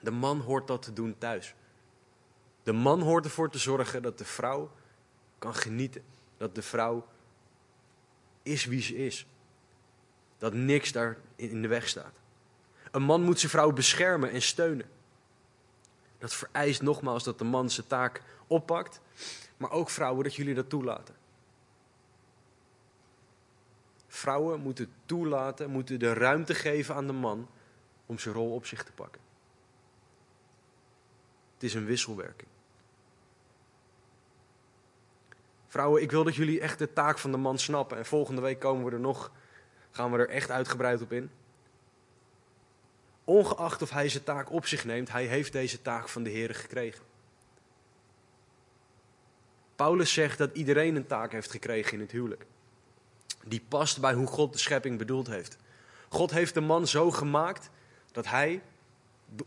[0.01, 1.55] De man hoort dat te doen thuis.
[2.63, 4.71] De man hoort ervoor te zorgen dat de vrouw
[5.39, 6.03] kan genieten.
[6.37, 7.07] Dat de vrouw
[8.43, 9.27] is wie ze is.
[10.45, 12.21] Dat niks daar in de weg staat.
[12.91, 14.87] Een man moet zijn vrouw beschermen en steunen.
[16.19, 19.01] Dat vereist nogmaals dat de man zijn taak oppakt,
[19.57, 21.15] maar ook vrouwen dat jullie dat toelaten.
[24.07, 27.49] Vrouwen moeten toelaten, moeten de ruimte geven aan de man
[28.07, 29.21] om zijn rol op zich te pakken.
[31.55, 32.49] Het is een wisselwerking.
[35.67, 37.99] Vrouwen, ik wil dat jullie echt de taak van de man snappen.
[37.99, 39.31] En volgende week komen we er nog,
[39.95, 41.31] gaan we er echt uitgebreid op in.
[43.25, 46.55] Ongeacht of hij zijn taak op zich neemt, hij heeft deze taak van de Heer
[46.55, 47.05] gekregen.
[49.77, 52.47] Paulus zegt dat iedereen een taak heeft gekregen in het huwelijk.
[53.45, 55.57] Die past bij hoe God de schepping bedoeld heeft.
[56.09, 57.71] God heeft de man zo gemaakt
[58.13, 58.63] dat hij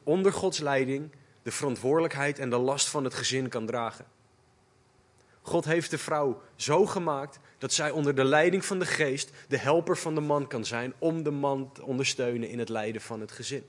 [0.03, 1.11] onder Gods leiding
[1.43, 4.05] de verantwoordelijkheid en de last van het gezin kan dragen.
[5.47, 9.57] God heeft de vrouw zo gemaakt dat zij onder de leiding van de geest de
[9.57, 13.21] helper van de man kan zijn om de man te ondersteunen in het leiden van
[13.21, 13.65] het gezin.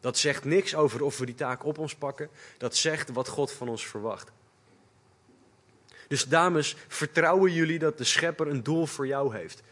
[0.00, 2.30] Dat zegt niks over of we die taak op ons pakken.
[2.58, 4.30] Dat zegt wat God van ons verwacht.
[6.08, 9.62] Dus dames, vertrouwen jullie dat de schepper een doel voor jou heeft?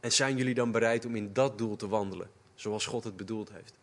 [0.00, 3.50] En zijn jullie dan bereid om in dat doel te wandelen, zoals God het bedoeld
[3.52, 3.78] heeft?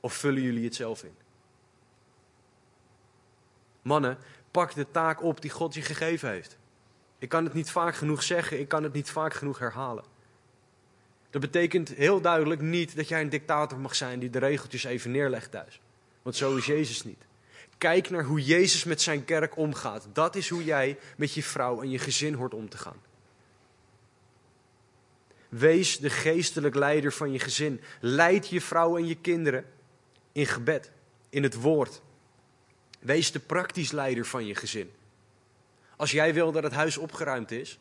[0.00, 1.19] Of vullen jullie het zelf in?
[3.82, 4.18] Mannen,
[4.50, 6.58] pak de taak op die God je gegeven heeft.
[7.18, 10.04] Ik kan het niet vaak genoeg zeggen, ik kan het niet vaak genoeg herhalen.
[11.30, 15.10] Dat betekent heel duidelijk niet dat jij een dictator mag zijn die de regeltjes even
[15.10, 15.80] neerlegt thuis.
[16.22, 17.24] Want zo is Jezus niet.
[17.78, 20.08] Kijk naar hoe Jezus met zijn kerk omgaat.
[20.12, 23.02] Dat is hoe jij met je vrouw en je gezin hoort om te gaan.
[25.48, 27.80] Wees de geestelijk leider van je gezin.
[28.00, 29.64] Leid je vrouw en je kinderen
[30.32, 30.90] in gebed,
[31.28, 32.02] in het woord,
[33.00, 34.92] Wees de praktisch leider van je gezin.
[35.96, 37.78] Als jij wil dat het huis opgeruimd is,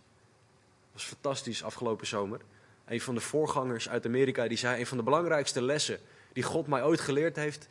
[0.92, 2.40] was fantastisch afgelopen zomer.
[2.86, 6.00] Een van de voorgangers uit Amerika die zei: een van de belangrijkste lessen
[6.34, 7.68] die God mij ooit geleerd heeft.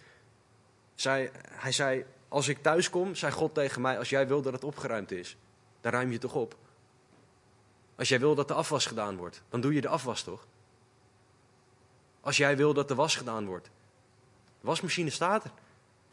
[0.95, 4.53] Zei, hij zei: Als ik thuis kom, zei God tegen mij: Als jij wil dat
[4.53, 5.37] het opgeruimd is,
[5.81, 6.57] dan ruim je toch op.
[7.97, 10.47] Als jij wil dat de afwas gedaan wordt, dan doe je de afwas toch?
[12.21, 13.71] Als jij wil dat de was gedaan wordt,
[14.61, 15.51] de wasmachine staat er.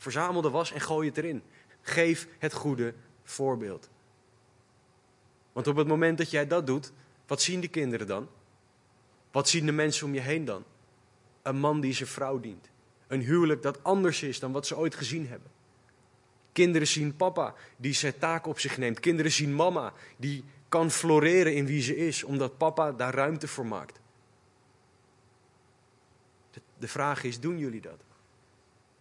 [0.06, 1.44] Verzamel de was en gooi het erin.
[1.82, 3.90] Geef het goede voorbeeld.
[5.54, 6.92] Want op het moment dat jij dat doet,
[7.28, 8.28] wat zien de kinderen dan?
[9.32, 10.64] Wat zien de mensen om je heen dan?
[11.42, 12.70] Een man die zijn vrouw dient.
[13.08, 15.52] Een huwelijk dat anders is dan wat ze ooit gezien hebben.
[16.52, 19.00] Kinderen zien papa die zijn taak op zich neemt.
[19.00, 23.66] Kinderen zien mama die kan floreren in wie ze is, omdat papa daar ruimte voor
[23.66, 24.00] maakt.
[26.78, 28.06] De vraag is, doen jullie dat?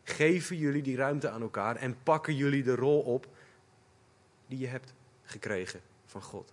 [0.05, 3.27] Geven jullie die ruimte aan elkaar en pakken jullie de rol op
[4.47, 6.53] die je hebt gekregen van God?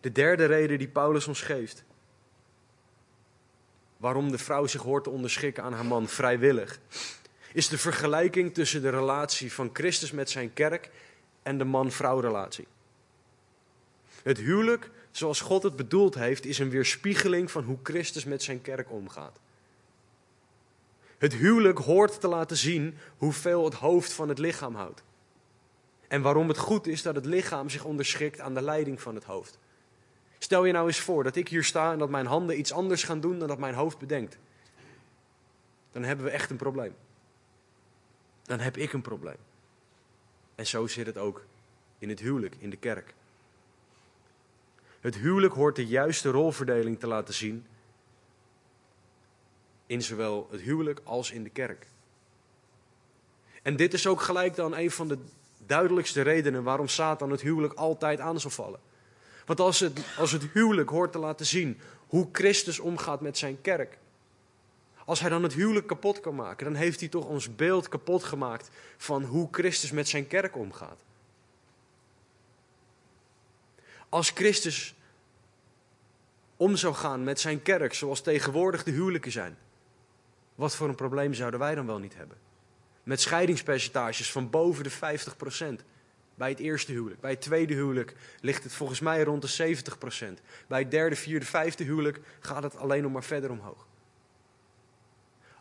[0.00, 1.84] De derde reden die Paulus ons geeft,
[3.96, 6.80] waarom de vrouw zich hoort te onderschikken aan haar man vrijwillig,
[7.52, 10.90] is de vergelijking tussen de relatie van Christus met zijn kerk
[11.42, 12.66] en de man-vrouw relatie.
[14.22, 18.62] Het huwelijk, zoals God het bedoeld heeft, is een weerspiegeling van hoe Christus met zijn
[18.62, 19.38] kerk omgaat.
[21.18, 25.02] Het huwelijk hoort te laten zien hoeveel het hoofd van het lichaam houdt.
[26.08, 29.24] En waarom het goed is dat het lichaam zich onderschikt aan de leiding van het
[29.24, 29.58] hoofd.
[30.38, 33.02] Stel je nou eens voor dat ik hier sta en dat mijn handen iets anders
[33.02, 34.38] gaan doen dan dat mijn hoofd bedenkt.
[35.92, 36.94] Dan hebben we echt een probleem.
[38.42, 39.36] Dan heb ik een probleem.
[40.54, 41.44] En zo zit het ook
[41.98, 43.14] in het huwelijk, in de kerk.
[45.00, 47.66] Het huwelijk hoort de juiste rolverdeling te laten zien.
[49.86, 51.86] In zowel het huwelijk als in de kerk.
[53.62, 55.18] En dit is ook gelijk dan een van de
[55.66, 58.80] duidelijkste redenen waarom Satan het huwelijk altijd aan zal vallen.
[59.46, 63.60] Want als het, als het huwelijk hoort te laten zien hoe Christus omgaat met zijn
[63.60, 63.98] kerk.
[65.04, 68.24] Als hij dan het huwelijk kapot kan maken, dan heeft hij toch ons beeld kapot
[68.24, 71.04] gemaakt van hoe Christus met zijn kerk omgaat.
[74.10, 74.94] Als Christus
[76.56, 79.58] om zou gaan met zijn kerk zoals tegenwoordig de huwelijken zijn,
[80.54, 82.36] wat voor een probleem zouden wij dan wel niet hebben?
[83.02, 85.84] Met scheidingspercentages van boven de 50 procent
[86.34, 87.20] bij het eerste huwelijk.
[87.20, 89.76] Bij het tweede huwelijk ligt het volgens mij rond de
[90.38, 90.42] 70%.
[90.66, 93.86] Bij het derde, vierde, vijfde huwelijk gaat het alleen nog maar verder omhoog.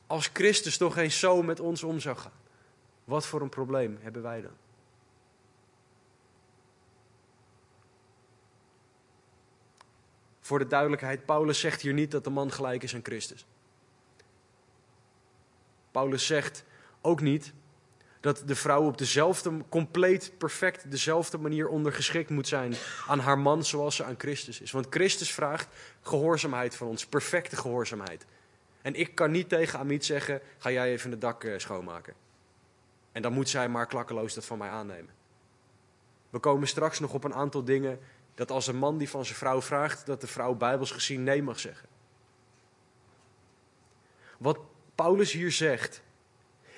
[0.07, 2.31] Als Christus toch eens zo met ons om zou gaan,
[3.03, 4.53] wat voor een probleem hebben wij dan?
[10.49, 13.45] Voor de duidelijkheid, Paulus zegt hier niet dat de man gelijk is aan Christus.
[15.91, 16.63] Paulus zegt
[17.01, 17.53] ook niet
[18.19, 22.73] dat de vrouw op dezelfde, compleet perfect dezelfde manier ondergeschikt moet zijn
[23.07, 24.71] aan haar man zoals ze aan Christus is.
[24.71, 25.67] Want Christus vraagt
[26.01, 28.25] gehoorzaamheid van ons, perfecte gehoorzaamheid.
[28.81, 32.13] En ik kan niet tegen Amit zeggen, ga jij even het dak eh, schoonmaken.
[33.11, 35.13] En dan moet zij maar klakkeloos dat van mij aannemen.
[36.29, 37.99] We komen straks nog op een aantal dingen
[38.39, 41.43] dat als een man die van zijn vrouw vraagt, dat de vrouw bijbels gezien nee
[41.43, 41.87] mag zeggen.
[44.37, 44.59] Wat
[44.95, 46.01] Paulus hier zegt,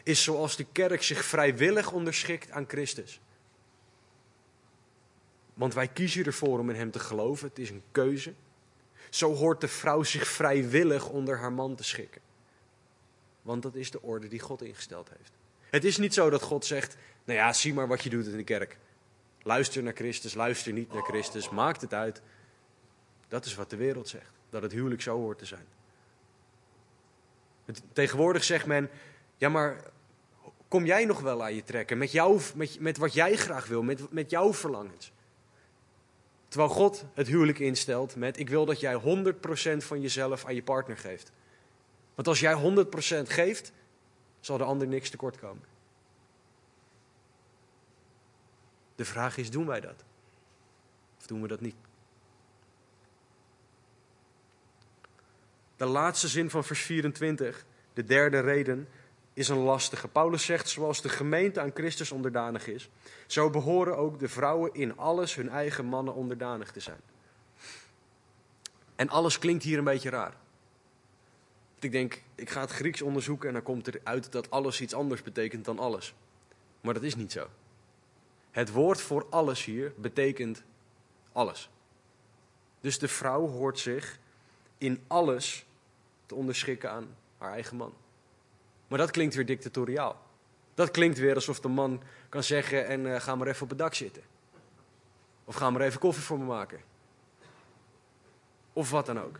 [0.03, 3.21] is zoals de kerk zich vrijwillig onderschikt aan Christus.
[5.53, 8.33] Want wij kiezen ervoor om in Hem te geloven, het is een keuze.
[9.09, 12.21] Zo hoort de vrouw zich vrijwillig onder haar man te schikken.
[13.41, 15.31] Want dat is de orde die God ingesteld heeft.
[15.69, 18.37] Het is niet zo dat God zegt, nou ja, zie maar wat je doet in
[18.37, 18.77] de kerk.
[19.43, 22.21] Luister naar Christus, luister niet naar Christus, maakt het uit.
[23.27, 25.65] Dat is wat de wereld zegt, dat het huwelijk zo hoort te zijn.
[27.93, 28.89] Tegenwoordig zegt men,
[29.37, 29.83] ja, maar
[30.67, 33.83] kom jij nog wel aan je trekken met, jou, met, met wat jij graag wil,
[33.83, 35.11] met, met jouw verlangens?
[36.47, 40.63] Terwijl God het huwelijk instelt met: Ik wil dat jij 100% van jezelf aan je
[40.63, 41.31] partner geeft.
[42.15, 42.55] Want als jij
[43.23, 43.71] 100% geeft,
[44.39, 45.63] zal de ander niks tekort komen.
[49.01, 50.03] De vraag is: doen wij dat?
[51.19, 51.75] Of doen we dat niet?
[55.75, 58.87] De laatste zin van vers 24, de derde reden,
[59.33, 60.07] is een lastige.
[60.07, 62.89] Paulus zegt, zoals de gemeente aan Christus onderdanig is,
[63.27, 67.01] zo behoren ook de vrouwen in alles hun eigen mannen onderdanig te zijn.
[68.95, 70.33] En alles klinkt hier een beetje raar.
[71.79, 75.21] Ik denk, ik ga het Grieks onderzoeken en dan komt eruit dat alles iets anders
[75.21, 76.13] betekent dan alles.
[76.81, 77.47] Maar dat is niet zo.
[78.51, 80.63] Het woord voor alles hier betekent
[81.31, 81.69] alles.
[82.79, 84.19] Dus de vrouw hoort zich
[84.77, 85.65] in alles
[86.25, 87.93] te onderschikken aan haar eigen man.
[88.87, 90.21] Maar dat klinkt weer dictatoriaal.
[90.73, 93.77] Dat klinkt weer alsof de man kan zeggen en uh, ga maar even op het
[93.77, 94.23] dak zitten.
[95.45, 96.79] Of ga maar even koffie voor me maken.
[98.73, 99.39] Of wat dan ook.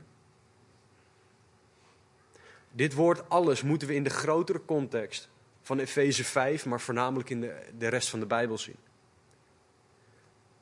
[2.71, 5.29] Dit woord alles moeten we in de grotere context
[5.61, 8.77] van Efeze 5, maar voornamelijk in de, de rest van de Bijbel zien.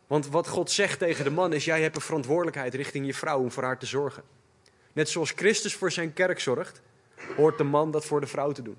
[0.10, 3.40] Want wat God zegt tegen de man is: jij hebt een verantwoordelijkheid richting je vrouw
[3.40, 4.24] om voor haar te zorgen.
[4.94, 6.82] Net zoals Christus voor zijn kerk zorgt,
[7.36, 8.78] hoort de man dat voor de vrouw te doen.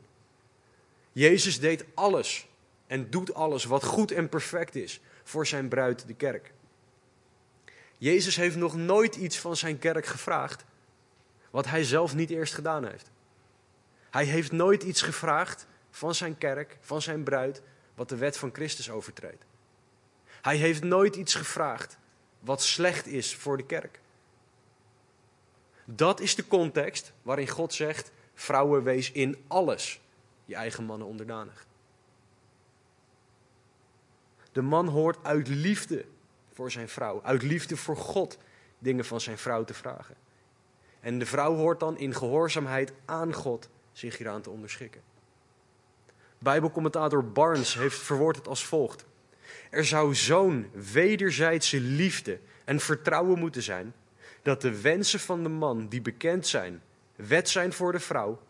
[1.13, 2.49] Jezus deed alles
[2.87, 6.53] en doet alles wat goed en perfect is voor zijn bruid, de kerk.
[7.99, 10.65] Jezus heeft nog nooit iets van zijn kerk gevraagd
[11.51, 13.11] wat hij zelf niet eerst gedaan heeft.
[14.11, 17.63] Hij heeft nooit iets gevraagd van zijn kerk, van zijn bruid,
[17.95, 19.45] wat de wet van Christus overtreedt.
[20.43, 21.99] Hij heeft nooit iets gevraagd
[22.41, 24.01] wat slecht is voor de kerk.
[25.85, 30.01] Dat is de context waarin God zegt: vrouwen, wees in alles
[30.45, 31.67] je eigen mannen onderdanig.
[34.53, 36.05] De man hoort uit liefde
[36.53, 38.39] voor zijn vrouw, uit liefde voor God,
[38.79, 40.17] dingen van zijn vrouw te vragen.
[41.01, 45.03] En de vrouw hoort dan in gehoorzaamheid aan God zich hieraan te onderschikken.
[46.39, 49.07] Bijbelcommentator Barnes heeft verwoord het als volgt.
[49.71, 53.95] Er zou zo'n wederzijdse liefde en vertrouwen moeten zijn
[54.43, 56.83] dat de wensen van de man die bekend zijn,
[57.17, 58.41] wet zijn voor de vrouw,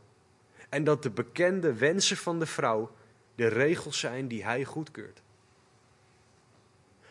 [0.68, 2.90] en dat de bekende wensen van de vrouw
[3.34, 5.22] de regels zijn die hij goedkeurt.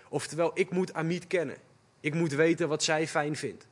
[0.09, 1.57] Oftewel, ik moet Amit kennen.
[1.99, 3.67] Ik moet weten wat zij fijn vindt.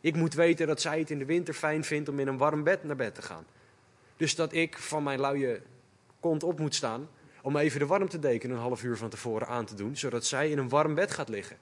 [0.00, 2.62] Ik moet weten dat zij het in de winter fijn vindt om in een warm
[2.62, 3.44] bed naar bed te gaan.
[4.16, 5.62] Dus dat ik van mijn luie
[6.20, 7.08] kont op moet staan
[7.42, 10.58] om even de warmtedeken een half uur van tevoren aan te doen, zodat zij in
[10.58, 11.58] een warm bed gaat liggen.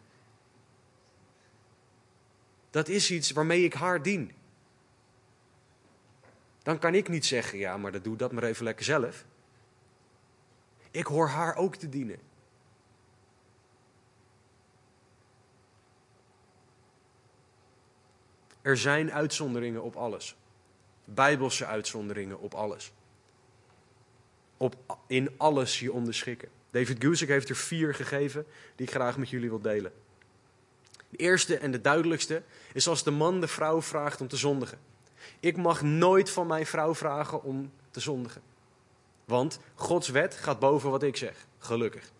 [2.70, 4.32] Dat is iets waarmee ik haar dien.
[6.62, 9.24] Dan kan ik niet zeggen, ja, maar dat doe dat maar even lekker zelf.
[10.90, 12.18] Ik hoor haar ook te dienen.
[18.62, 20.36] Er zijn uitzonderingen op alles.
[21.04, 22.92] Bijbelse uitzonderingen op alles.
[24.62, 26.48] Op, in alles je onderschikken.
[26.70, 28.46] David Guzik heeft er vier gegeven
[28.76, 29.92] die ik graag met jullie wil delen.
[31.08, 32.42] De eerste en de duidelijkste
[32.72, 34.78] is als de man de vrouw vraagt om te zondigen.
[35.40, 38.42] Ik mag nooit van mijn vrouw vragen om te zondigen.
[39.24, 41.46] Want Gods wet gaat boven wat ik zeg.
[41.58, 42.10] Gelukkig.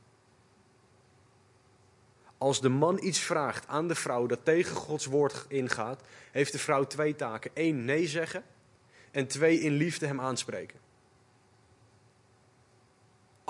[2.39, 6.59] Als de man iets vraagt aan de vrouw dat tegen Gods woord ingaat, heeft de
[6.59, 7.51] vrouw twee taken.
[7.55, 8.45] Eén, nee zeggen.
[9.11, 10.79] En twee, in liefde hem aanspreken.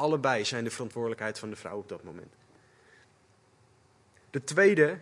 [0.01, 2.33] Allebei zijn de verantwoordelijkheid van de vrouw op dat moment.
[4.31, 4.99] De tweede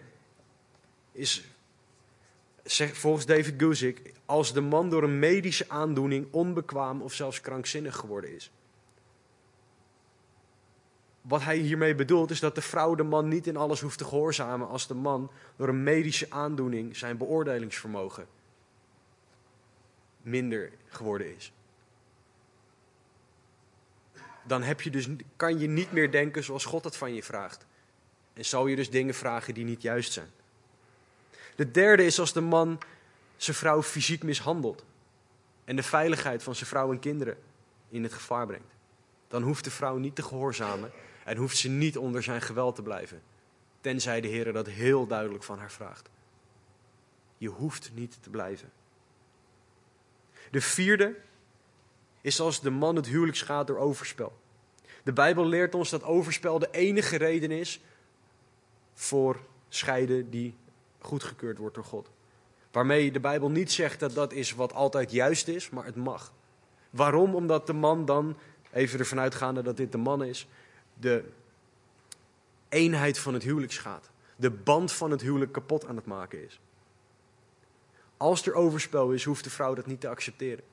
[1.12, 1.44] is,
[2.92, 8.34] volgens David Guzik, als de man door een medische aandoening onbekwaam of zelfs krankzinnig geworden
[8.34, 8.50] is.
[11.20, 14.04] Wat hij hiermee bedoelt is dat de vrouw de man niet in alles hoeft te
[14.04, 18.26] gehoorzamen als de man door een medische aandoening zijn beoordelingsvermogen
[20.22, 21.52] minder geworden is.
[24.48, 27.66] Dan heb je dus, kan je niet meer denken zoals God het van je vraagt.
[28.32, 30.30] En zal je dus dingen vragen die niet juist zijn.
[31.56, 32.78] De derde is als de man
[33.36, 34.84] zijn vrouw fysiek mishandelt
[35.64, 37.38] en de veiligheid van zijn vrouw en kinderen
[37.88, 38.74] in het gevaar brengt.
[39.28, 40.90] Dan hoeft de vrouw niet te gehoorzamen
[41.24, 43.22] en hoeft ze niet onder zijn geweld te blijven.
[43.80, 46.08] Tenzij de Heer dat heel duidelijk van haar vraagt.
[47.38, 48.70] Je hoeft niet te blijven.
[50.50, 51.16] De vierde
[52.20, 54.32] is als de man het huwelijk schaadt door overspel.
[55.02, 57.80] De Bijbel leert ons dat overspel de enige reden is
[58.94, 60.54] voor scheiden die
[60.98, 62.10] goedgekeurd wordt door God.
[62.70, 66.32] Waarmee de Bijbel niet zegt dat dat is wat altijd juist is, maar het mag.
[66.90, 67.34] Waarom?
[67.34, 68.36] Omdat de man dan,
[68.72, 70.48] even ervan uitgaande dat dit de man is,
[70.94, 71.24] de
[72.68, 74.10] eenheid van het huwelijk schaadt.
[74.36, 76.60] De band van het huwelijk kapot aan het maken is.
[78.16, 80.64] Als er overspel is, hoeft de vrouw dat niet te accepteren.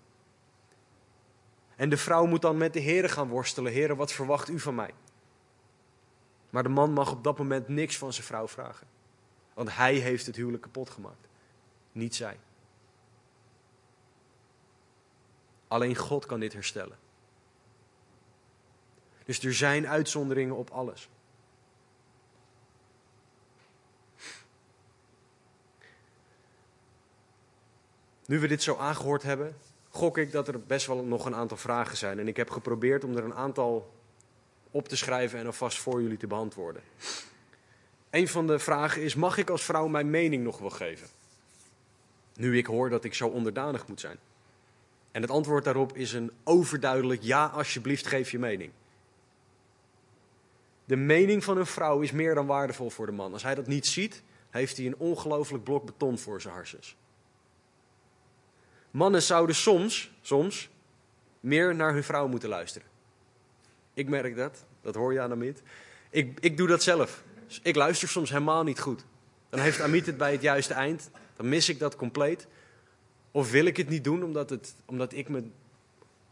[1.76, 3.72] En de vrouw moet dan met de heren gaan worstelen.
[3.72, 4.94] Heren, wat verwacht u van mij?
[6.50, 8.88] Maar de man mag op dat moment niks van zijn vrouw vragen.
[9.54, 11.28] Want hij heeft het huwelijk kapot gemaakt.
[11.92, 12.40] Niet zij.
[15.68, 16.98] Alleen God kan dit herstellen.
[19.26, 21.10] Dus er zijn uitzonderingen op alles.
[28.26, 29.58] Nu we dit zo aangehoord hebben,
[29.96, 32.20] gok ik dat er best wel nog een aantal vragen zijn.
[32.20, 33.94] En ik heb geprobeerd om er een aantal
[34.72, 36.82] op te schrijven en alvast voor jullie te beantwoorden.
[38.10, 41.08] Een van de vragen is: mag ik als vrouw mijn mening nog wel geven?
[42.36, 44.18] Nu ik hoor dat ik zo onderdanig moet zijn.
[45.12, 48.72] En het antwoord daarop is een overduidelijk ja, alsjeblieft geef je mening.
[50.86, 53.34] De mening van een vrouw is meer dan waardevol voor de man.
[53.34, 56.96] Als hij dat niet ziet, heeft hij een ongelooflijk blok beton voor zijn harses.
[58.96, 60.70] Mannen zouden soms, soms,
[61.40, 62.88] meer naar hun vrouw moeten luisteren.
[63.94, 65.62] Ik merk dat, dat hoor je aan Amit.
[66.10, 67.24] Ik, ik doe dat zelf.
[67.62, 69.06] Ik luister soms helemaal niet goed.
[69.50, 71.10] Dan heeft Amit het bij het juiste eind.
[71.36, 72.48] Dan mis ik dat compleet.
[73.32, 75.44] Of wil ik het niet doen omdat, het, omdat, ik, me,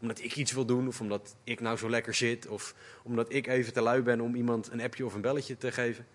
[0.00, 0.88] omdat ik iets wil doen.
[0.88, 2.46] Of omdat ik nou zo lekker zit.
[2.46, 5.72] Of omdat ik even te lui ben om iemand een appje of een belletje te
[5.72, 6.06] geven.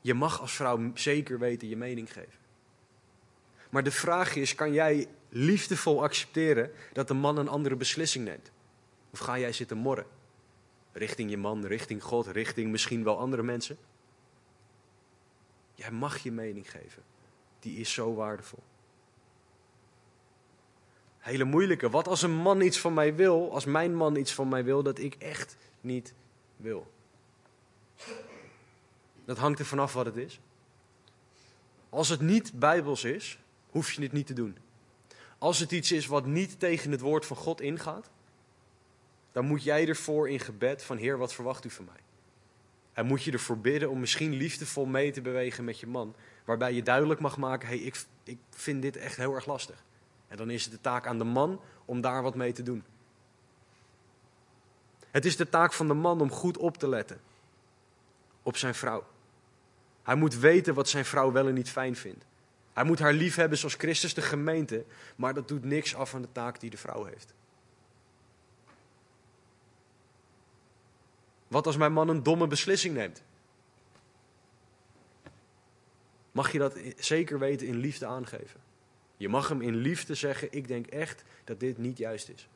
[0.00, 2.43] Je mag als vrouw zeker weten je mening geven.
[3.74, 8.50] Maar de vraag is, kan jij liefdevol accepteren dat de man een andere beslissing neemt?
[9.10, 10.06] Of ga jij zitten morren?
[10.92, 13.76] Richting je man, richting God, richting misschien wel andere mensen?
[15.74, 17.02] Jij mag je mening geven.
[17.60, 18.62] Die is zo waardevol.
[21.18, 21.90] Hele moeilijke.
[21.90, 24.82] Wat als een man iets van mij wil, als mijn man iets van mij wil
[24.82, 26.14] dat ik echt niet
[26.56, 26.92] wil?
[29.24, 30.40] Dat hangt er vanaf wat het is.
[31.88, 33.38] Als het niet bijbels is,
[33.74, 34.56] hoef je het niet te doen.
[35.38, 38.10] Als het iets is wat niet tegen het woord van God ingaat,
[39.32, 42.02] dan moet jij ervoor in gebed van Heer, wat verwacht u van mij?
[42.92, 46.14] En moet je ervoor bidden om misschien liefdevol mee te bewegen met je man,
[46.44, 49.84] waarbij je duidelijk mag maken, hey, ik, ik vind dit echt heel erg lastig.
[50.28, 52.84] En dan is het de taak aan de man om daar wat mee te doen.
[55.10, 57.20] Het is de taak van de man om goed op te letten
[58.42, 59.06] op zijn vrouw.
[60.02, 62.24] Hij moet weten wat zijn vrouw wel en niet fijn vindt.
[62.74, 64.84] Hij moet haar lief hebben zoals Christus de gemeente,
[65.16, 67.34] maar dat doet niks af van de taak die de vrouw heeft.
[71.48, 73.22] Wat als mijn man een domme beslissing neemt?
[76.32, 78.60] Mag je dat zeker weten in liefde aangeven?
[79.16, 82.48] Je mag hem in liefde zeggen: Ik denk echt dat dit niet juist is.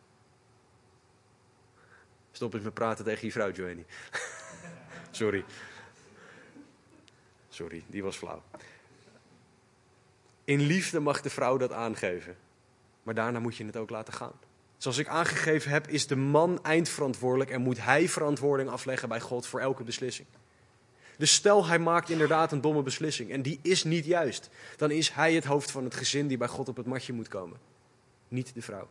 [2.33, 3.85] Stop eens met praten tegen je vrouw, Joanny.
[5.11, 5.45] Sorry.
[7.49, 8.43] Sorry, die was flauw.
[10.49, 12.37] In liefde mag de vrouw dat aangeven.
[13.03, 14.33] Maar daarna moet je het ook laten gaan.
[14.77, 19.47] Zoals ik aangegeven heb, is de man eindverantwoordelijk en moet hij verantwoording afleggen bij God
[19.47, 20.29] voor elke beslissing.
[21.17, 25.11] Dus stel hij maakt inderdaad een domme beslissing en die is niet juist, dan is
[25.11, 27.59] hij het hoofd van het gezin die bij God op het matje moet komen,
[28.29, 28.89] niet de vrouw.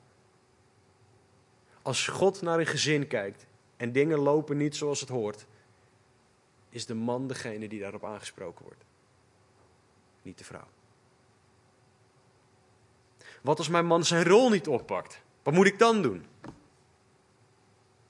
[1.82, 3.46] Als God naar een gezin kijkt
[3.78, 5.46] en dingen lopen niet zoals het hoort,
[6.70, 8.84] is de man degene die daarop aangesproken wordt,
[10.22, 10.68] niet de vrouw.
[13.48, 15.22] Wat als mijn man zijn rol niet oppakt?
[15.44, 16.26] Wat moet ik dan doen?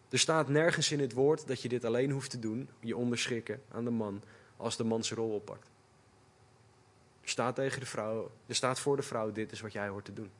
[0.09, 3.61] Er staat nergens in het woord dat je dit alleen hoeft te doen, je onderschikken
[3.71, 4.23] aan de man,
[4.55, 5.69] als de man zijn rol oppakt.
[7.21, 10.05] Er staat tegen de vrouw, er staat voor de vrouw, dit is wat jij hoort
[10.05, 10.31] te doen.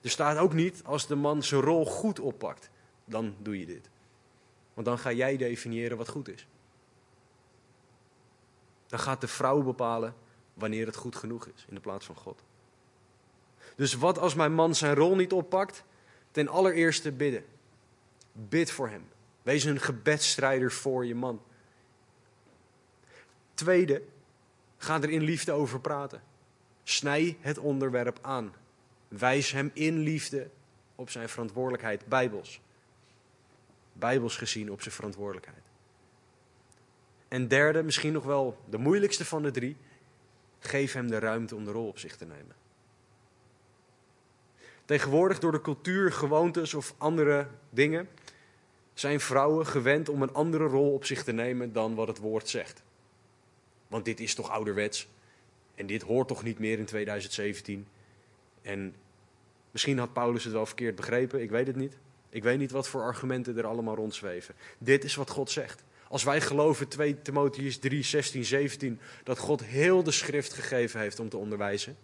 [0.00, 2.70] Er staat ook niet, als de man zijn rol goed oppakt,
[3.04, 3.88] dan doe je dit.
[4.74, 6.46] Want dan ga jij definiëren wat goed is.
[8.86, 10.14] Dan gaat de vrouw bepalen
[10.56, 12.42] wanneer het goed genoeg is in de plaats van God.
[13.74, 15.84] Dus wat als mijn man zijn rol niet oppakt?
[16.30, 17.44] Ten allereerste bidden.
[18.32, 19.08] Bid voor hem.
[19.42, 21.42] Wees een gebedsstrijder voor je man.
[23.54, 24.02] Tweede,
[24.76, 26.22] ga er in liefde over praten.
[26.82, 28.54] Snij het onderwerp aan.
[29.08, 30.50] Wijs hem in liefde
[30.94, 32.60] op zijn verantwoordelijkheid, bijbels.
[33.92, 35.62] Bijbels gezien op zijn verantwoordelijkheid.
[37.28, 39.76] En derde, misschien nog wel de moeilijkste van de drie,
[40.58, 42.54] geef hem de ruimte om de rol op zich te nemen.
[44.84, 48.08] Tegenwoordig door de cultuur, gewoontes of andere dingen
[48.94, 52.48] zijn vrouwen gewend om een andere rol op zich te nemen dan wat het woord
[52.48, 52.82] zegt.
[53.88, 55.08] Want dit is toch ouderwets
[55.74, 57.86] en dit hoort toch niet meer in 2017.
[58.62, 58.94] En
[59.70, 61.96] misschien had Paulus het wel verkeerd begrepen, ik weet het niet.
[62.28, 64.54] Ik weet niet wat voor argumenten er allemaal rondzweven.
[64.78, 65.84] Dit is wat God zegt.
[66.16, 71.20] Als wij geloven 2 Timotheus 3, 16, 17 dat God heel de schrift gegeven heeft
[71.20, 71.96] om te onderwijzen,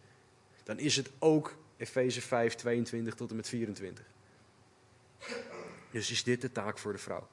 [0.65, 4.05] dan is het ook Efeze 5, 22 tot en met 24.
[5.91, 7.29] Dus is dit de taak voor de vrouw.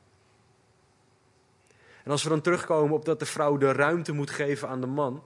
[2.03, 4.87] En als we dan terugkomen op dat de vrouw de ruimte moet geven aan de
[4.87, 5.23] man,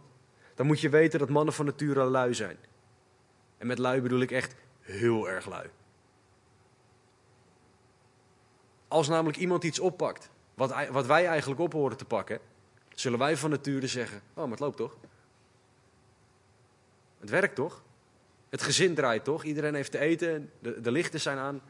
[0.56, 2.58] dan moet je weten dat mannen van nature lui zijn.
[3.58, 5.70] En met lui bedoel ik echt heel erg lui.
[8.88, 12.40] Als namelijk iemand iets oppakt, wat, wat wij eigenlijk op horen te pakken,
[12.96, 14.96] zullen wij van nature zeggen: Oh, maar het loopt toch?
[17.20, 17.84] Het werkt toch?
[18.50, 19.44] Het gezin draait toch?
[19.44, 21.62] Iedereen heeft te eten, de, de lichten zijn aan.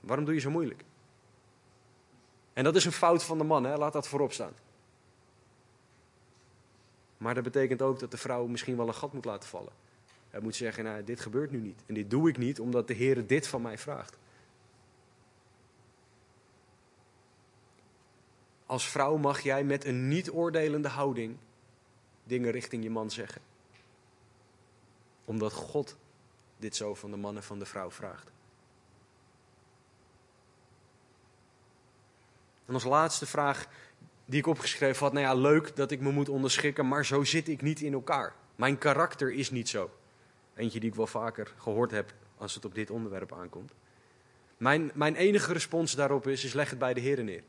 [0.00, 0.84] Waarom doe je zo moeilijk?
[2.52, 3.76] En dat is een fout van de man, hè?
[3.76, 4.52] laat dat voorop staan.
[7.16, 9.72] Maar dat betekent ook dat de vrouw misschien wel een gat moet laten vallen.
[10.30, 11.82] Hij moet zeggen, nou, dit gebeurt nu niet.
[11.86, 14.18] En dit doe ik niet omdat de Heer dit van mij vraagt.
[18.68, 21.36] Als vrouw mag jij met een niet-oordelende houding
[22.24, 23.40] dingen richting je man zeggen
[25.24, 25.96] omdat God
[26.56, 28.30] dit zo van de man en van de vrouw vraagt.
[32.66, 33.66] En als laatste vraag
[34.24, 37.48] die ik opgeschreven had, nou ja, leuk dat ik me moet onderschikken, maar zo zit
[37.48, 38.34] ik niet in elkaar.
[38.56, 39.90] Mijn karakter is niet zo.
[40.54, 43.72] Eentje die ik wel vaker gehoord heb als het op dit onderwerp aankomt.
[44.56, 47.42] Mijn, mijn enige respons daarop is, is leg het bij de Heer neer.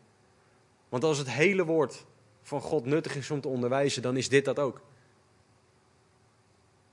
[0.89, 2.05] Want als het hele woord
[2.41, 4.81] van God nuttig is om te onderwijzen, dan is dit dat ook.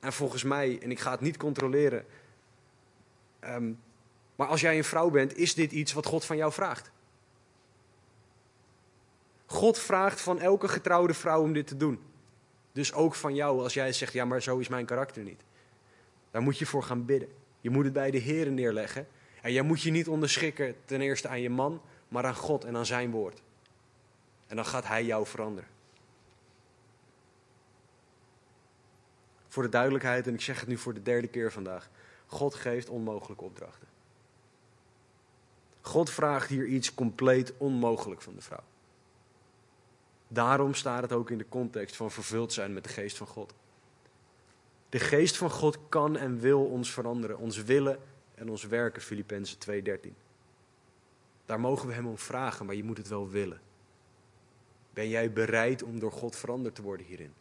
[0.01, 2.07] En volgens mij, en ik ga het niet controleren,
[3.39, 3.73] ehm,
[4.37, 6.91] maar als jij een vrouw bent, is dit iets wat God van jou vraagt.
[9.47, 12.01] God vraagt van elke getrouwde vrouw om dit te doen.
[12.73, 15.45] Dus ook van jou als jij zegt, ja maar zo is mijn karakter niet.
[16.31, 17.29] Daar moet je voor gaan bidden.
[17.61, 19.07] Je moet het bij de Heer neerleggen.
[19.43, 22.77] En jij moet je niet onderschikken ten eerste aan je man, maar aan God en
[22.77, 23.43] aan zijn woord.
[24.47, 25.71] En dan gaat hij jou veranderen.
[29.49, 31.89] Voor de duidelijkheid, en ik zeg het nu voor de derde keer vandaag.
[32.27, 33.89] God geeft onmogelijke opdrachten.
[35.81, 38.65] God vraagt hier iets compleet onmogelijk van de vrouw.
[40.29, 43.55] Daarom staat het ook in de context van vervuld zijn met de geest van God.
[44.89, 47.99] De geest van God kan en wil ons veranderen, ons willen
[48.35, 50.17] en ons werken, Filippenzen 2:13.
[51.45, 53.61] Daar mogen we hem om vragen, maar je moet het wel willen.
[54.97, 57.35] Ben jij bereid om door God veranderd te worden hierin?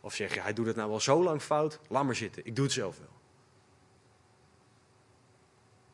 [0.00, 2.56] Of zeg je, hij doet het nou wel zo lang fout, laat maar zitten, ik
[2.56, 3.08] doe het zelf wel.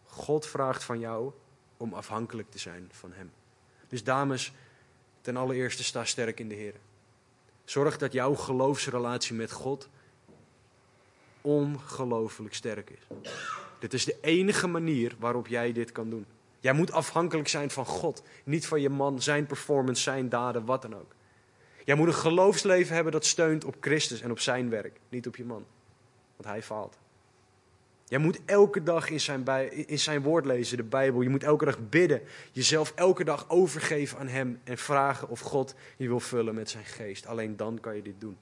[0.04, 1.32] God vraagt van jou
[1.76, 3.32] om afhankelijk te zijn van hem.
[3.88, 4.52] Dus dames,
[5.20, 6.74] ten allereerste sta sterk in de Heer.
[7.64, 9.88] Zorg dat jouw geloofsrelatie met God
[11.40, 13.32] ongelooflijk sterk is.
[13.78, 16.26] Dit is de enige manier waarop jij dit kan doen.
[16.60, 20.82] Jij moet afhankelijk zijn van God, niet van je man, zijn performance, zijn daden, wat
[20.82, 21.14] dan ook.
[21.84, 25.36] Jij moet een geloofsleven hebben dat steunt op Christus en op zijn werk, niet op
[25.36, 25.64] je man.
[26.36, 26.98] Want hij faalt.
[28.10, 31.20] Jij moet elke dag in zijn, bij, in zijn woord lezen, de Bijbel.
[31.20, 32.22] Je moet elke dag bidden.
[32.52, 36.84] Jezelf elke dag overgeven aan Hem en vragen of God je wil vullen met zijn
[36.84, 37.26] geest.
[37.26, 38.36] Alleen dan kan je dit doen.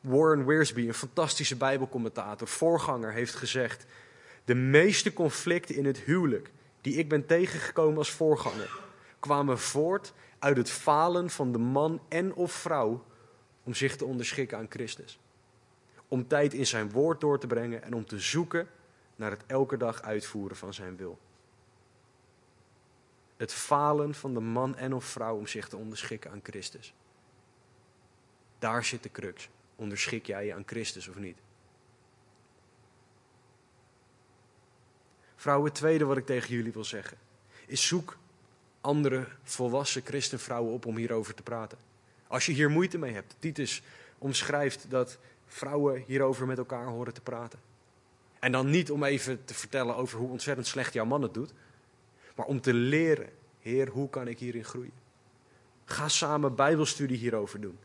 [0.00, 3.86] Warren Wiersbe, een fantastische Bijbelcommentator, voorganger, heeft gezegd:
[4.50, 8.80] De meeste conflicten in het huwelijk die ik ben tegengekomen als voorganger,
[9.20, 13.04] kwamen voort uit het falen van de man en of vrouw
[13.62, 15.18] om zich te onderschikken aan Christus.
[16.08, 18.68] Om tijd in zijn woord door te brengen en om te zoeken
[19.16, 21.18] naar het elke dag uitvoeren van zijn wil.
[23.36, 26.94] Het falen van de man en of vrouw om zich te onderschikken aan Christus.
[28.58, 29.48] Daar zit de crux.
[29.76, 31.38] Onderschik jij je aan Christus of niet?
[35.40, 37.16] Vrouwen, het tweede wat ik tegen jullie wil zeggen,
[37.66, 38.16] is zoek
[38.80, 41.78] andere volwassen christenvrouwen op om hierover te praten.
[42.26, 43.82] Als je hier moeite mee hebt, Titus
[44.18, 47.58] omschrijft dat vrouwen hierover met elkaar horen te praten.
[48.38, 51.52] En dan niet om even te vertellen over hoe ontzettend slecht jouw man het doet,
[52.34, 53.28] maar om te leren,
[53.60, 54.92] Heer, hoe kan ik hierin groeien?
[55.84, 57.78] Ga samen Bijbelstudie hierover doen.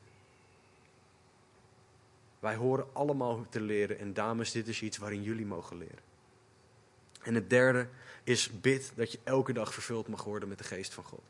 [2.40, 6.05] Wij horen allemaal te leren en dames, dit is iets waarin jullie mogen leren.
[7.26, 7.88] En het derde
[8.24, 11.24] is bid dat je elke dag vervuld mag worden met de geest van God.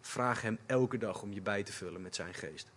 [0.00, 2.68] Vraag Hem elke dag om je bij te vullen met Zijn geest.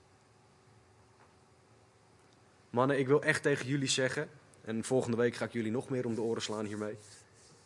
[2.70, 4.30] Mannen, ik wil echt tegen jullie zeggen,
[4.62, 6.98] en volgende week ga ik jullie nog meer om de oren slaan hiermee.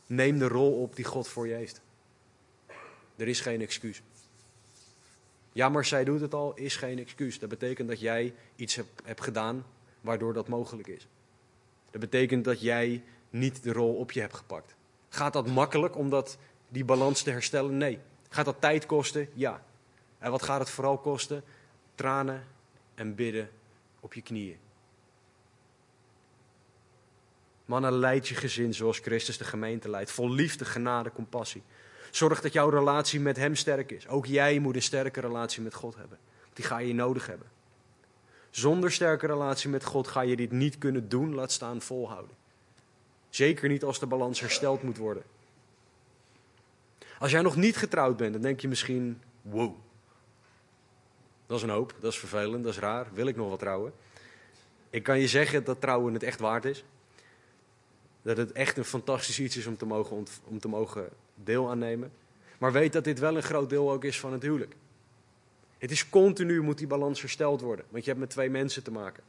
[0.07, 1.81] Neem de rol op die God voor je heeft.
[3.15, 4.01] Er is geen excuus.
[5.51, 7.39] Ja, maar zij doet het al, is geen excuus.
[7.39, 9.65] Dat betekent dat jij iets hebt, hebt gedaan
[10.01, 11.07] waardoor dat mogelijk is.
[11.91, 14.75] Dat betekent dat jij niet de rol op je hebt gepakt.
[15.09, 17.77] Gaat dat makkelijk om dat, die balans te herstellen?
[17.77, 17.99] Nee.
[18.30, 19.30] Gaat dat tijd kosten?
[19.34, 19.63] Ja.
[20.17, 21.43] En wat gaat het vooral kosten?
[21.95, 22.43] Tranen
[22.95, 23.49] en bidden
[23.99, 24.57] op je knieën.
[27.65, 30.11] Mannen, leid je gezin zoals Christus de gemeente leidt.
[30.11, 31.63] Vol liefde, genade, compassie.
[32.11, 34.07] Zorg dat jouw relatie met Hem sterk is.
[34.07, 36.17] Ook jij moet een sterke relatie met God hebben.
[36.53, 37.47] Die ga je nodig hebben.
[38.49, 42.36] Zonder sterke relatie met God ga je dit niet kunnen doen, laat staan volhouden.
[43.30, 45.23] Zeker niet als de balans hersteld moet worden.
[47.19, 49.75] Als jij nog niet getrouwd bent, dan denk je misschien: wow.
[51.45, 53.07] Dat is een hoop, dat is vervelend, dat is raar.
[53.13, 53.93] Wil ik nog wel trouwen?
[54.89, 56.84] Ik kan je zeggen dat trouwen het echt waard is.
[58.21, 62.11] Dat het echt een fantastisch iets is om te mogen, om te mogen deel aannemen.
[62.57, 64.75] Maar weet dat dit wel een groot deel ook is van het huwelijk.
[65.77, 68.91] Het is continu moet die balans hersteld worden, want je hebt met twee mensen te
[68.91, 69.23] maken.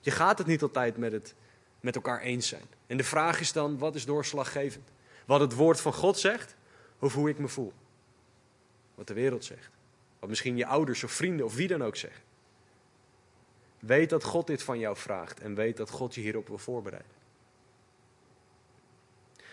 [0.00, 1.34] Je gaat het niet altijd met, het,
[1.80, 2.66] met elkaar eens zijn.
[2.86, 4.88] En de vraag is dan, wat is doorslaggevend?
[5.24, 6.56] Wat het woord van God zegt,
[6.98, 7.72] of hoe ik me voel?
[8.94, 9.70] Wat de wereld zegt.
[10.18, 12.22] Wat misschien je ouders of vrienden of wie dan ook zeggen.
[13.78, 17.12] Weet dat God dit van jou vraagt en weet dat God je hierop wil voorbereiden.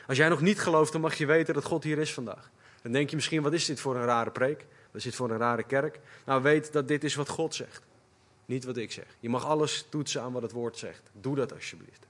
[0.07, 2.51] Als jij nog niet gelooft, dan mag je weten dat God hier is vandaag.
[2.81, 4.57] Dan denk je misschien, wat is dit voor een rare preek?
[4.59, 5.99] Wat is dit voor een rare kerk?
[6.25, 7.83] Nou, weet dat dit is wat God zegt.
[8.45, 9.05] Niet wat ik zeg.
[9.19, 11.01] Je mag alles toetsen aan wat het woord zegt.
[11.11, 12.04] Doe dat alsjeblieft.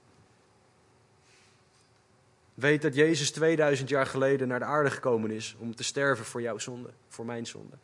[2.56, 6.42] Weet dat Jezus 2000 jaar geleden naar de aarde gekomen is om te sterven voor
[6.42, 7.76] jouw zonde, voor mijn zonde.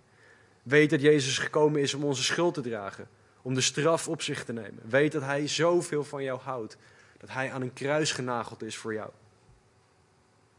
[0.63, 3.09] Weet dat Jezus gekomen is om onze schuld te dragen,
[3.43, 4.83] om de straf op zich te nemen.
[4.89, 6.77] Weet dat Hij zoveel van jou houdt,
[7.19, 9.11] dat Hij aan een kruis genageld is voor jou.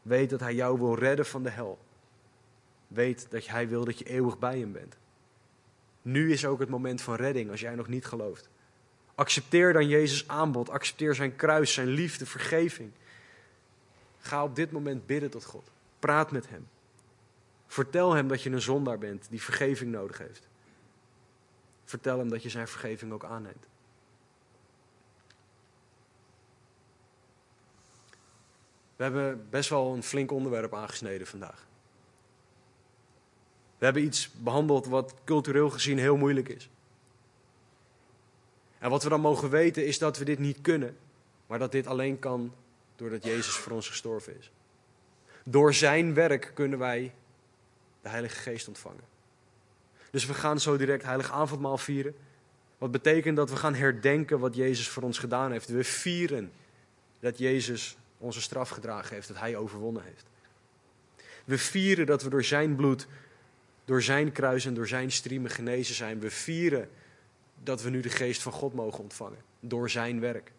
[0.01, 1.79] Weet dat Hij jou wil redden van de hel.
[2.87, 4.97] Weet dat Hij wil dat je eeuwig bij Hem bent.
[6.01, 8.49] Nu is ook het moment van redding als jij nog niet gelooft.
[9.15, 10.69] Accepteer dan Jezus' aanbod.
[10.69, 12.91] Accepteer zijn kruis, zijn liefde, vergeving.
[14.23, 15.71] Ga op dit moment bidden tot God.
[15.99, 16.67] Praat met Hem.
[17.67, 20.47] Vertel Hem dat je een zondaar bent die vergeving nodig heeft.
[21.85, 23.67] Vertel Hem dat je zijn vergeving ook aanneemt.
[28.95, 31.65] We hebben best wel een flink onderwerp aangesneden vandaag.
[33.77, 36.69] We hebben iets behandeld wat cultureel gezien heel moeilijk is.
[38.77, 40.97] En wat we dan mogen weten is dat we dit niet kunnen,
[41.47, 42.53] maar dat dit alleen kan
[43.03, 44.51] doordat Jezus voor ons gestorven is.
[45.43, 47.13] Door zijn werk kunnen wij
[48.01, 49.03] de Heilige Geest ontvangen.
[50.11, 52.15] Dus we gaan zo direct Heilig Avondmaal vieren.
[52.77, 55.69] Wat betekent dat we gaan herdenken wat Jezus voor ons gedaan heeft.
[55.69, 56.51] We vieren
[57.19, 60.25] dat Jezus onze straf gedragen heeft, dat Hij overwonnen heeft.
[61.45, 63.07] We vieren dat we door Zijn bloed,
[63.85, 66.19] door Zijn kruis en door Zijn striemen genezen zijn.
[66.19, 66.89] We vieren
[67.63, 70.51] dat we nu de geest van God mogen ontvangen, door Zijn werk.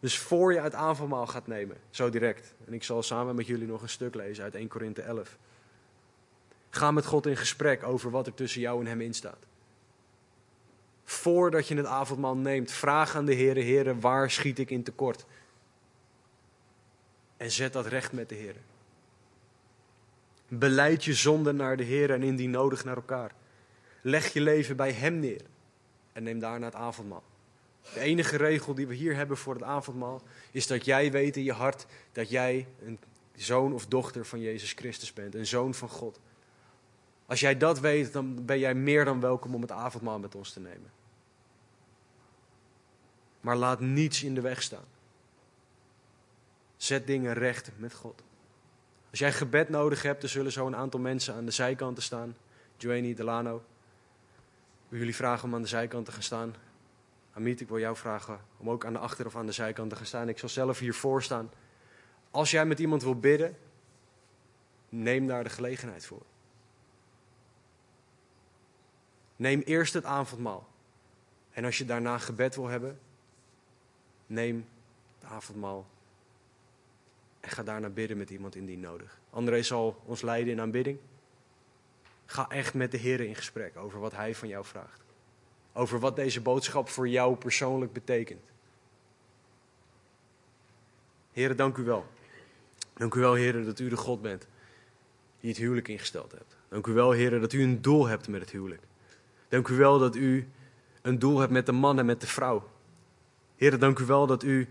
[0.00, 3.66] Dus voor je het avondmaal gaat nemen, zo direct, en ik zal samen met jullie
[3.66, 5.36] nog een stuk lezen uit 1 Korinthe 11.
[6.70, 9.46] Ga met God in gesprek over wat er tussen jou en Hem in staat.
[11.04, 15.24] Voordat je het avondmaal neemt, vraag aan de Heer, Heer, waar schiet ik in tekort?
[17.36, 18.56] En zet dat recht met de Heer.
[20.48, 23.32] Beleid je zonde naar de Heer en indien nodig naar elkaar.
[24.02, 25.42] Leg je leven bij Hem neer
[26.12, 27.22] en neem daarna het avondmaal.
[27.94, 31.44] De enige regel die we hier hebben voor het avondmaal is dat jij weet in
[31.44, 32.98] je hart dat jij een
[33.34, 36.20] zoon of dochter van Jezus Christus bent, een zoon van God.
[37.26, 40.52] Als jij dat weet, dan ben jij meer dan welkom om het avondmaal met ons
[40.52, 40.90] te nemen.
[43.40, 44.84] Maar laat niets in de weg staan.
[46.76, 48.22] Zet dingen recht met God.
[49.10, 52.36] Als jij gebed nodig hebt, er zullen zo een aantal mensen aan de zijkanten staan.
[52.76, 53.62] Joanie, Delano.
[54.88, 56.54] Wil jullie vragen om aan de zijkant te gaan staan.
[57.32, 59.96] Amit, ik wil jou vragen om ook aan de achter- of aan de zijkant te
[59.96, 60.28] gaan staan.
[60.28, 61.50] Ik zal zelf hiervoor staan.
[62.30, 63.56] Als jij met iemand wil bidden,
[64.88, 66.22] neem daar de gelegenheid voor.
[69.36, 70.68] Neem eerst het avondmaal.
[71.50, 72.98] En als je daarna gebed wil hebben,
[74.26, 74.66] neem
[75.18, 75.86] het avondmaal.
[77.40, 79.18] En ga daarna bidden met iemand indien nodig.
[79.30, 80.98] André zal ons leiden in aanbidding.
[82.26, 84.99] Ga echt met de Heer in gesprek over wat Hij van jou vraagt.
[85.72, 88.44] Over wat deze boodschap voor jou persoonlijk betekent.
[91.32, 92.06] Heren, dank u wel.
[92.94, 94.46] Dank u wel, heren, dat u de God bent
[95.40, 96.56] die het huwelijk ingesteld hebt.
[96.68, 98.82] Dank u wel, heren, dat u een doel hebt met het huwelijk.
[99.48, 100.48] Dank u wel dat u
[101.02, 102.70] een doel hebt met de man en met de vrouw.
[103.56, 104.68] Heren, dank u wel dat u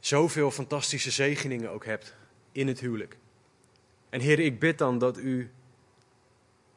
[0.00, 2.14] zoveel fantastische zegeningen ook hebt
[2.52, 3.16] in het huwelijk.
[4.10, 5.50] En heren, ik bid dan dat u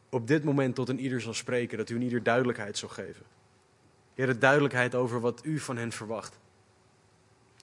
[0.10, 3.26] op dit moment tot een ieder zal spreken, dat u een ieder duidelijkheid zal geven.
[4.14, 6.40] Heer, duidelijkheid over wat u van hen verwacht.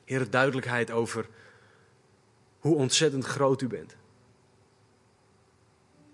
[0.05, 1.29] Heer, duidelijkheid over
[2.59, 3.97] hoe ontzettend groot u bent.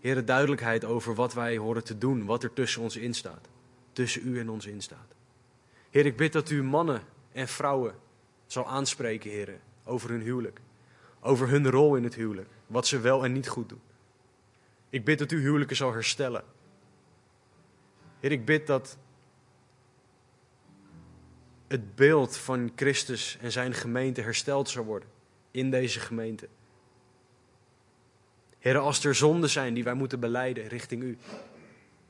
[0.01, 3.49] Heer, duidelijkheid over wat wij horen te doen, wat er tussen ons in staat.
[3.93, 5.15] Tussen u en ons in staat.
[5.91, 7.03] Heer, ik bid dat u mannen
[7.33, 7.95] en vrouwen
[8.47, 10.61] zal aanspreken, Heer, over hun huwelijk.
[11.21, 12.49] Over hun rol in het huwelijk.
[12.67, 13.81] Wat ze wel en niet goed doen.
[14.91, 16.45] Ik bid dat u huwelijken zal herstellen.
[18.21, 18.99] Heer, ik bid dat
[21.69, 25.09] het beeld van Christus en zijn gemeente hersteld zal worden
[25.51, 26.49] in deze gemeente.
[28.59, 31.19] Heer, als er zonden zijn die wij moeten beleiden richting u.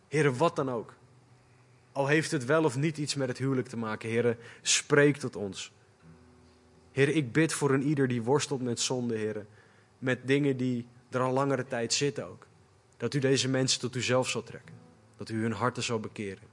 [0.08, 0.94] Heer, wat dan ook.
[1.92, 5.36] Al heeft het wel of niet iets met het huwelijk te maken, Heer, spreek tot
[5.36, 5.72] ons.
[6.92, 9.46] Heer, ik bid voor een ieder die worstelt met zonde, Heer.
[9.98, 12.46] Met dingen die er al langere tijd zitten ook.
[13.00, 14.74] Dat u deze mensen tot uzelf zal trekken.
[15.16, 16.48] Dat u hun harten zal bekeren.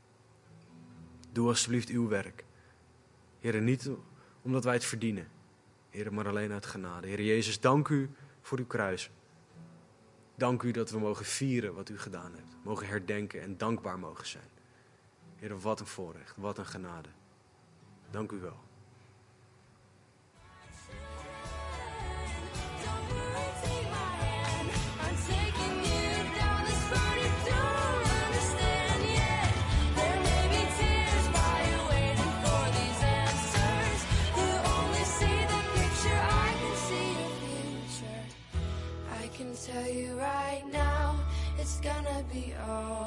[1.31, 2.45] Doe alsjeblieft uw werk.
[3.39, 3.89] Heer, niet
[4.41, 5.27] omdat wij het verdienen.
[5.89, 7.07] Heer, maar alleen uit genade.
[7.07, 8.09] Heer Jezus, dank u
[8.41, 9.11] voor uw kruis.
[10.35, 12.55] Dank u dat we mogen vieren wat u gedaan hebt.
[12.63, 14.49] Mogen herdenken en dankbaar mogen zijn.
[15.35, 17.09] Heer, wat een voorrecht, wat een genade.
[18.11, 18.59] Dank u wel.
[42.33, 43.06] be all.